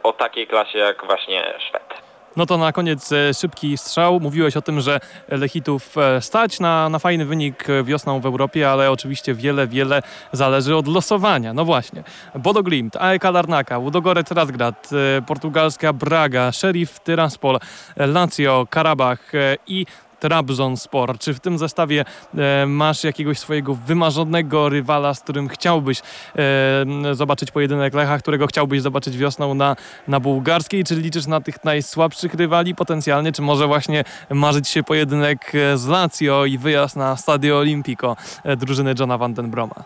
o 0.03 0.13
takiej 0.13 0.47
klasie 0.47 0.79
jak 0.79 1.05
właśnie 1.05 1.53
Szwed. 1.67 2.10
No 2.35 2.45
to 2.45 2.57
na 2.57 2.71
koniec 2.71 3.11
e, 3.11 3.33
szybki 3.33 3.77
strzał. 3.77 4.19
Mówiłeś 4.19 4.57
o 4.57 4.61
tym, 4.61 4.81
że 4.81 4.99
Lechitów 5.27 5.97
e, 5.97 6.21
stać 6.21 6.59
na, 6.59 6.89
na 6.89 6.99
fajny 6.99 7.25
wynik 7.25 7.67
wiosną 7.83 8.19
w 8.19 8.25
Europie, 8.25 8.71
ale 8.71 8.91
oczywiście 8.91 9.33
wiele, 9.33 9.67
wiele 9.67 10.01
zależy 10.31 10.75
od 10.75 10.87
losowania. 10.87 11.53
No 11.53 11.65
właśnie. 11.65 12.03
Bodo 12.35 12.63
Glimt, 12.63 12.95
AEK 12.95 13.23
Larnaka, 13.23 13.77
Ludogorec 13.77 14.31
Razgrad, 14.31 14.89
e, 15.17 15.21
portugalska 15.21 15.93
Braga, 15.93 16.51
Sheriff 16.51 16.99
Tiraspol, 16.99 17.59
Lazio, 17.97 18.67
Karabach 18.69 19.31
i 19.67 19.85
Trabzonspor. 20.21 21.19
Czy 21.19 21.33
w 21.33 21.39
tym 21.39 21.57
zestawie 21.57 22.05
e, 22.37 22.65
masz 22.65 23.03
jakiegoś 23.03 23.39
swojego 23.39 23.75
wymarzonego 23.75 24.69
rywala, 24.69 25.13
z 25.13 25.21
którym 25.21 25.49
chciałbyś 25.49 25.99
e, 25.99 27.15
zobaczyć 27.15 27.51
pojedynek 27.51 27.93
Lecha, 27.93 28.17
którego 28.17 28.47
chciałbyś 28.47 28.81
zobaczyć 28.81 29.17
wiosną 29.17 29.53
na, 29.53 29.75
na 30.07 30.19
bułgarskiej? 30.19 30.83
Czy 30.83 30.95
liczysz 30.95 31.27
na 31.27 31.41
tych 31.41 31.63
najsłabszych 31.63 32.33
rywali 32.33 32.75
potencjalnie? 32.75 33.31
Czy 33.31 33.41
może 33.41 33.67
właśnie 33.67 34.03
marzyć 34.29 34.67
się 34.67 34.83
pojedynek 34.83 35.51
e, 35.55 35.77
z 35.77 35.87
Lazio 35.87 36.45
i 36.45 36.57
wyjazd 36.57 36.95
na 36.95 37.17
Stadio 37.17 37.57
Olimpico 37.57 38.15
drużyny 38.57 38.93
Johna 38.99 39.17
van 39.17 39.33
den 39.33 39.51
Broma? 39.51 39.83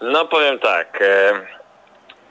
No 0.00 0.24
powiem 0.24 0.58
tak. 0.58 0.98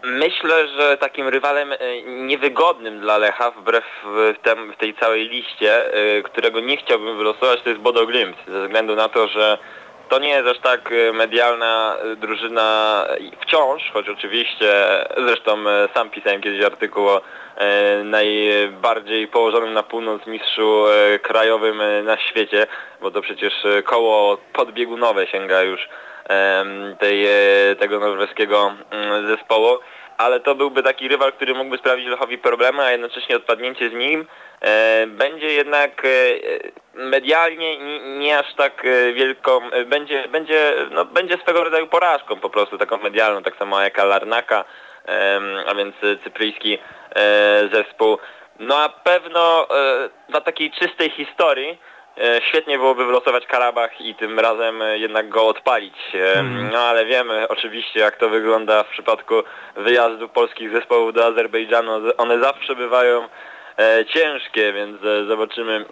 Myślę, 0.04 0.68
że 0.68 0.98
takim 0.98 1.28
rywalem 1.28 1.72
e, 1.72 1.78
niewygodnym 2.04 3.00
dla 3.00 3.18
Lecha, 3.18 3.52
wbrew 3.52 3.86
tem, 4.44 4.74
tej 4.78 4.94
całej 4.94 5.30
liście, 5.30 5.94
e, 5.94 6.22
którego 6.22 6.60
nie 6.60 6.78
chciałbym 6.78 7.18
wylosować, 7.18 7.62
to 7.62 7.70
jest 7.70 7.82
Bodo 7.82 8.06
Glimt, 8.06 8.38
ze 8.48 8.64
względu 8.64 8.96
na 8.96 9.10
to, 9.10 9.28
że 9.28 9.58
to 10.10 10.20
nie 10.20 10.30
jest 10.30 10.48
aż 10.48 10.60
tak 10.60 10.92
e, 10.92 11.14
medialna 11.14 11.98
drużyna 12.16 13.06
wciąż, 13.42 13.92
choć 13.94 14.10
oczywiście, 14.10 14.86
zresztą 15.18 15.58
sam 15.94 16.10
pisałem 16.10 16.42
kiedyś 16.42 16.66
artykuł 16.66 17.10
o 17.10 17.22
najbardziej 18.04 19.28
położonym 19.28 19.74
na 19.74 19.84
północ 19.84 20.28
mistrzu 20.28 20.86
krajowym 21.22 21.82
na 22.04 22.18
świecie, 22.18 22.68
bo 23.02 23.12
to 23.12 23.22
przecież 23.22 23.54
koło 23.84 24.38
podbiegunowe 24.54 25.28
sięga 25.28 25.62
już 25.62 25.90
tej, 27.00 27.28
tego 27.80 28.00
norweskiego 28.00 28.74
mm, 28.92 29.28
zespołu 29.28 29.80
ale 30.18 30.40
to 30.40 30.56
byłby 30.56 30.84
taki 30.84 31.08
rywal, 31.08 31.34
który 31.34 31.54
mógłby 31.54 31.78
sprawić 31.78 32.08
Lechowi 32.08 32.38
problemy, 32.38 32.84
a 32.84 32.92
jednocześnie 32.92 33.36
odpadnięcie 33.36 33.90
z 33.90 33.94
nim 33.94 34.28
e, 34.62 35.08
będzie 35.08 35.54
jednak 35.54 36.06
e, 36.06 36.10
medialnie 36.94 37.78
nie, 38.20 38.40
aż 38.40 38.54
tak 38.54 38.86
e, 38.86 39.14
wielką, 39.14 39.72
e, 39.72 39.86
będzie, 39.86 40.28
będzie, 40.28 40.74
no, 40.92 41.06
będzie 41.06 41.38
swego 41.38 41.64
rodzaju 41.64 41.88
porażką 41.88 42.36
po 42.36 42.50
prostu, 42.50 42.78
taką 42.78 42.98
medialną, 42.98 43.44
tak 43.44 43.56
samo 43.56 43.82
jak 43.82 43.98
Larnaka, 43.98 44.66
a 45.68 45.76
więc 45.76 45.96
cypryjski 46.24 46.78
e, 47.16 47.70
zespół. 47.72 48.18
No 48.60 48.78
a 48.78 48.90
pewno 48.90 49.68
dla 50.30 50.42
takiej 50.42 50.72
czystej 50.72 51.10
historii 51.10 51.78
E, 51.78 51.97
świetnie 52.50 52.78
byłoby 52.78 53.06
wylosować 53.06 53.48
Karabach 53.48 54.02
i 54.02 54.16
tym 54.16 54.40
razem 54.40 54.82
e, 54.82 54.98
jednak 54.98 55.30
go 55.30 55.48
odpalić. 55.48 55.96
Mm. 56.36 56.70
No 56.72 56.80
ale 56.80 57.06
wiemy 57.06 57.48
oczywiście 57.48 58.00
jak 58.00 58.18
to 58.18 58.30
wygląda 58.30 58.84
w 58.84 58.88
przypadku 58.88 59.36
wyjazdu 59.76 60.30
polskich 60.30 60.72
zespołów 60.72 61.14
do 61.14 61.26
Azerbejdżanu. 61.26 61.92
One 62.18 62.40
zawsze 62.40 62.76
bywają 62.76 63.28
ciężkie, 64.14 64.74
więc 64.74 65.02
zobaczymy 65.28 65.86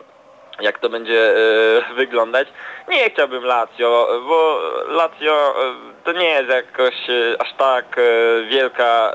jak 0.61 0.79
to 0.79 0.89
będzie 0.89 1.33
wyglądać. 1.95 2.47
Nie 2.87 3.09
chciałbym 3.09 3.43
Lazio, 3.43 4.21
bo 4.27 4.61
Lazio 4.87 5.55
to 6.03 6.11
nie 6.11 6.29
jest 6.29 6.49
jakoś 6.49 6.95
aż 7.39 7.53
tak 7.53 7.95
wielka 8.49 9.13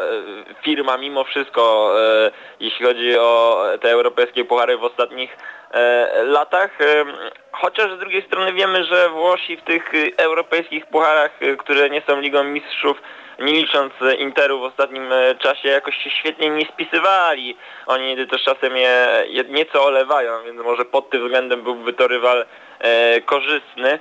firma 0.62 0.96
mimo 0.96 1.24
wszystko, 1.24 1.94
jeśli 2.60 2.86
chodzi 2.86 3.18
o 3.18 3.64
te 3.80 3.90
europejskie 3.90 4.44
puchary 4.44 4.78
w 4.78 4.84
ostatnich 4.84 5.36
E, 5.70 6.24
latach. 6.24 6.80
E, 6.80 7.04
chociaż 7.52 7.96
z 7.96 7.98
drugiej 7.98 8.22
strony 8.22 8.52
wiemy, 8.52 8.84
że 8.84 9.08
Włosi 9.08 9.56
w 9.56 9.62
tych 9.62 9.92
europejskich 10.16 10.86
pucharach, 10.86 11.30
e, 11.42 11.56
które 11.56 11.90
nie 11.90 12.02
są 12.06 12.20
Ligą 12.20 12.44
Mistrzów, 12.44 13.02
nie 13.40 13.52
licząc 13.52 13.92
Interu 14.18 14.60
w 14.60 14.62
ostatnim 14.62 15.08
czasie, 15.38 15.68
jakoś 15.68 15.96
się 15.96 16.10
świetnie 16.10 16.50
nie 16.50 16.66
spisywali. 16.66 17.56
Oni 17.86 18.26
też 18.26 18.42
czasem 18.42 18.76
je 18.76 19.24
nieco 19.48 19.84
olewają, 19.84 20.44
więc 20.44 20.60
może 20.62 20.84
pod 20.84 21.10
tym 21.10 21.22
względem 21.22 21.62
byłby 21.62 21.92
to 21.92 22.08
rywal 22.08 22.46
korzystny. 23.24 23.98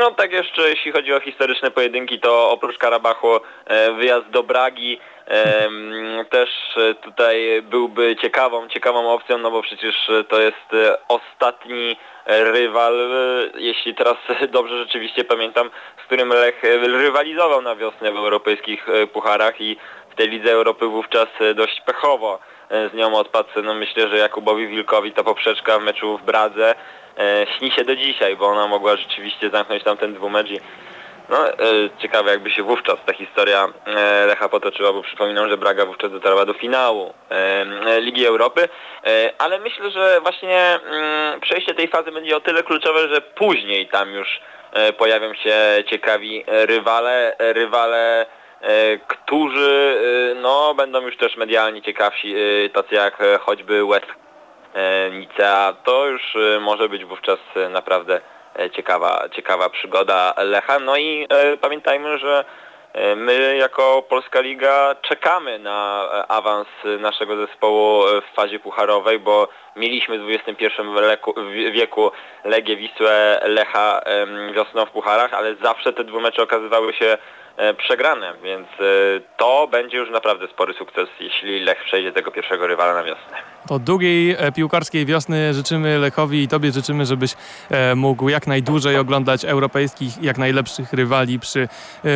No 0.00 0.10
tak 0.10 0.32
jeszcze 0.32 0.70
jeśli 0.70 0.92
chodzi 0.92 1.14
o 1.14 1.20
historyczne 1.20 1.70
pojedynki, 1.70 2.20
to 2.20 2.50
oprócz 2.50 2.78
Karabachu 2.78 3.36
e, 3.66 3.92
wyjazd 3.92 4.30
do 4.30 4.42
Bragi 4.42 5.00
też 6.30 6.50
e, 6.76 6.94
tutaj 6.94 7.62
byłby 7.62 8.16
ciekawą, 8.22 8.68
ciekawą 8.68 9.12
opcją, 9.12 9.38
no 9.38 9.50
bo 9.50 9.62
przecież 9.62 10.10
to 10.28 10.40
jest 10.40 10.74
e, 10.74 10.98
ostatni 11.08 11.96
rywal, 12.26 12.94
jeśli 13.54 13.94
teraz 13.94 14.16
dobrze 14.50 14.78
rzeczywiście 14.78 15.24
pamiętam, 15.24 15.70
z 16.02 16.06
którym 16.06 16.28
Lech 16.28 16.62
rywalizował 16.82 17.62
na 17.62 17.76
wiosnę 17.76 18.12
w 18.12 18.16
europejskich 18.16 18.86
pucharach 19.12 19.60
i 19.60 19.76
w 20.10 20.14
tej 20.14 20.28
Lidze 20.28 20.52
Europy 20.52 20.86
wówczas 20.86 21.28
dość 21.54 21.80
pechowo 21.80 22.38
z 22.70 22.94
nią 22.94 23.14
odpadł. 23.14 23.48
No 23.62 23.74
myślę, 23.74 24.08
że 24.08 24.16
Jakubowi 24.16 24.68
Wilkowi 24.68 25.12
ta 25.12 25.24
poprzeczka 25.24 25.78
w 25.78 25.82
meczu 25.82 26.18
w 26.18 26.22
Bradze 26.22 26.74
e, 27.18 27.46
śni 27.58 27.70
się 27.70 27.84
do 27.84 27.96
dzisiaj, 27.96 28.36
bo 28.36 28.46
ona 28.46 28.66
mogła 28.66 28.96
rzeczywiście 28.96 29.50
zamknąć 29.50 29.84
tamten 29.84 30.14
dwumecz 30.14 30.50
i 30.50 30.60
no, 31.28 31.48
e, 31.48 31.54
ciekawe 31.98 32.30
jakby 32.30 32.50
się 32.50 32.62
wówczas 32.62 32.96
ta 33.06 33.12
historia 33.12 33.68
e, 33.86 34.26
Lecha 34.26 34.48
potoczyła, 34.48 34.92
bo 34.92 35.02
przypominam, 35.02 35.48
że 35.48 35.56
Braga 35.56 35.86
wówczas 35.86 36.12
dotarła 36.12 36.44
do 36.44 36.54
finału 36.54 37.14
e, 37.30 38.00
Ligi 38.00 38.26
Europy, 38.26 38.68
e, 39.06 39.32
ale 39.38 39.58
myślę, 39.58 39.90
że 39.90 40.20
właśnie 40.20 40.78
mm, 40.90 41.40
przejście 41.40 41.74
tej 41.74 41.88
fazy 41.88 42.12
będzie 42.12 42.36
o 42.36 42.40
tyle 42.40 42.62
kluczowe, 42.62 43.08
że 43.08 43.20
później 43.20 43.86
tam 43.86 44.10
już 44.10 44.40
e, 44.72 44.92
pojawią 44.92 45.34
się 45.34 45.54
ciekawi 45.86 46.44
rywale, 46.46 47.36
rywale 47.38 48.26
E, 48.26 48.37
którzy 49.06 49.98
e, 50.32 50.34
no, 50.34 50.74
będą 50.74 51.00
już 51.00 51.16
też 51.16 51.36
medialnie 51.36 51.82
ciekawsi, 51.82 52.34
e, 52.36 52.68
tacy 52.68 52.94
jak 52.94 53.18
choćby 53.40 53.86
West 53.86 54.06
Nicea. 55.12 55.74
To 55.84 56.06
już 56.06 56.22
może 56.60 56.88
być 56.88 57.04
wówczas 57.04 57.38
naprawdę 57.70 58.20
ciekawa, 58.72 59.28
ciekawa 59.32 59.70
przygoda 59.70 60.34
Lecha. 60.36 60.78
No 60.78 60.96
i 60.96 61.28
pamiętajmy, 61.60 62.18
że 62.18 62.44
My 63.16 63.56
jako 63.56 64.02
Polska 64.08 64.40
Liga 64.40 64.94
czekamy 65.02 65.58
na 65.58 66.08
awans 66.28 66.68
naszego 66.98 67.36
zespołu 67.36 68.02
w 68.30 68.34
fazie 68.34 68.58
pucharowej, 68.58 69.18
bo 69.18 69.48
mieliśmy 69.76 70.18
w 70.18 70.28
XXI 70.30 70.66
wieku 71.72 72.12
Legię 72.44 72.76
Wisłę 72.76 73.40
Lecha 73.44 74.00
wiosną 74.54 74.86
w 74.86 74.90
pucharach, 74.90 75.34
ale 75.34 75.54
zawsze 75.54 75.92
te 75.92 76.04
dwumecze 76.04 76.42
okazywały 76.42 76.94
się 76.94 77.18
E, 77.47 77.47
przegrane, 77.78 78.32
więc 78.42 78.66
e, 78.68 78.84
to 79.36 79.68
będzie 79.70 79.96
już 79.96 80.10
naprawdę 80.10 80.48
spory 80.48 80.74
sukces, 80.74 81.08
jeśli 81.20 81.60
Lech 81.60 81.84
przejdzie 81.84 82.12
tego 82.12 82.30
pierwszego 82.30 82.66
rywala 82.66 82.94
na 82.94 83.04
wiosnę. 83.04 83.36
To 83.68 83.78
długiej 83.78 84.36
e, 84.38 84.52
piłkarskiej 84.52 85.06
wiosny 85.06 85.54
życzymy 85.54 85.98
Lechowi 85.98 86.42
i 86.42 86.48
Tobie 86.48 86.72
życzymy, 86.72 87.06
żebyś 87.06 87.30
mógł 87.96 88.28
jak 88.28 88.46
najdłużej 88.46 88.96
oglądać 88.96 89.44
europejskich, 89.44 90.22
jak 90.22 90.38
najlepszych 90.38 90.92
rywali 90.92 91.38
przy 91.38 91.68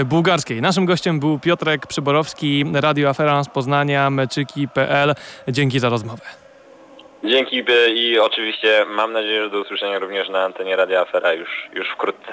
bułgarskiej. 0.04 0.62
Naszym 0.62 0.86
gościem 0.86 1.20
był 1.20 1.38
Piotrek 1.38 1.86
Przyborowski, 1.86 2.64
Radio 2.74 3.08
Afera 3.08 3.44
z 3.44 3.48
Poznania, 3.48 4.10
meczyki.pl. 4.10 5.14
Dzięki 5.48 5.78
za 5.78 5.88
rozmowę. 5.88 6.22
Dzięki 7.24 7.64
i 7.94 8.18
oczywiście 8.18 8.84
mam 8.88 9.12
nadzieję, 9.12 9.42
że 9.44 9.50
do 9.50 9.60
usłyszenia 9.60 9.98
również 9.98 10.28
na 10.28 10.44
antenie 10.44 10.76
Radio 10.76 11.00
Afera 11.00 11.32
już, 11.32 11.48
już 11.74 11.88
wkrótce. 11.88 12.32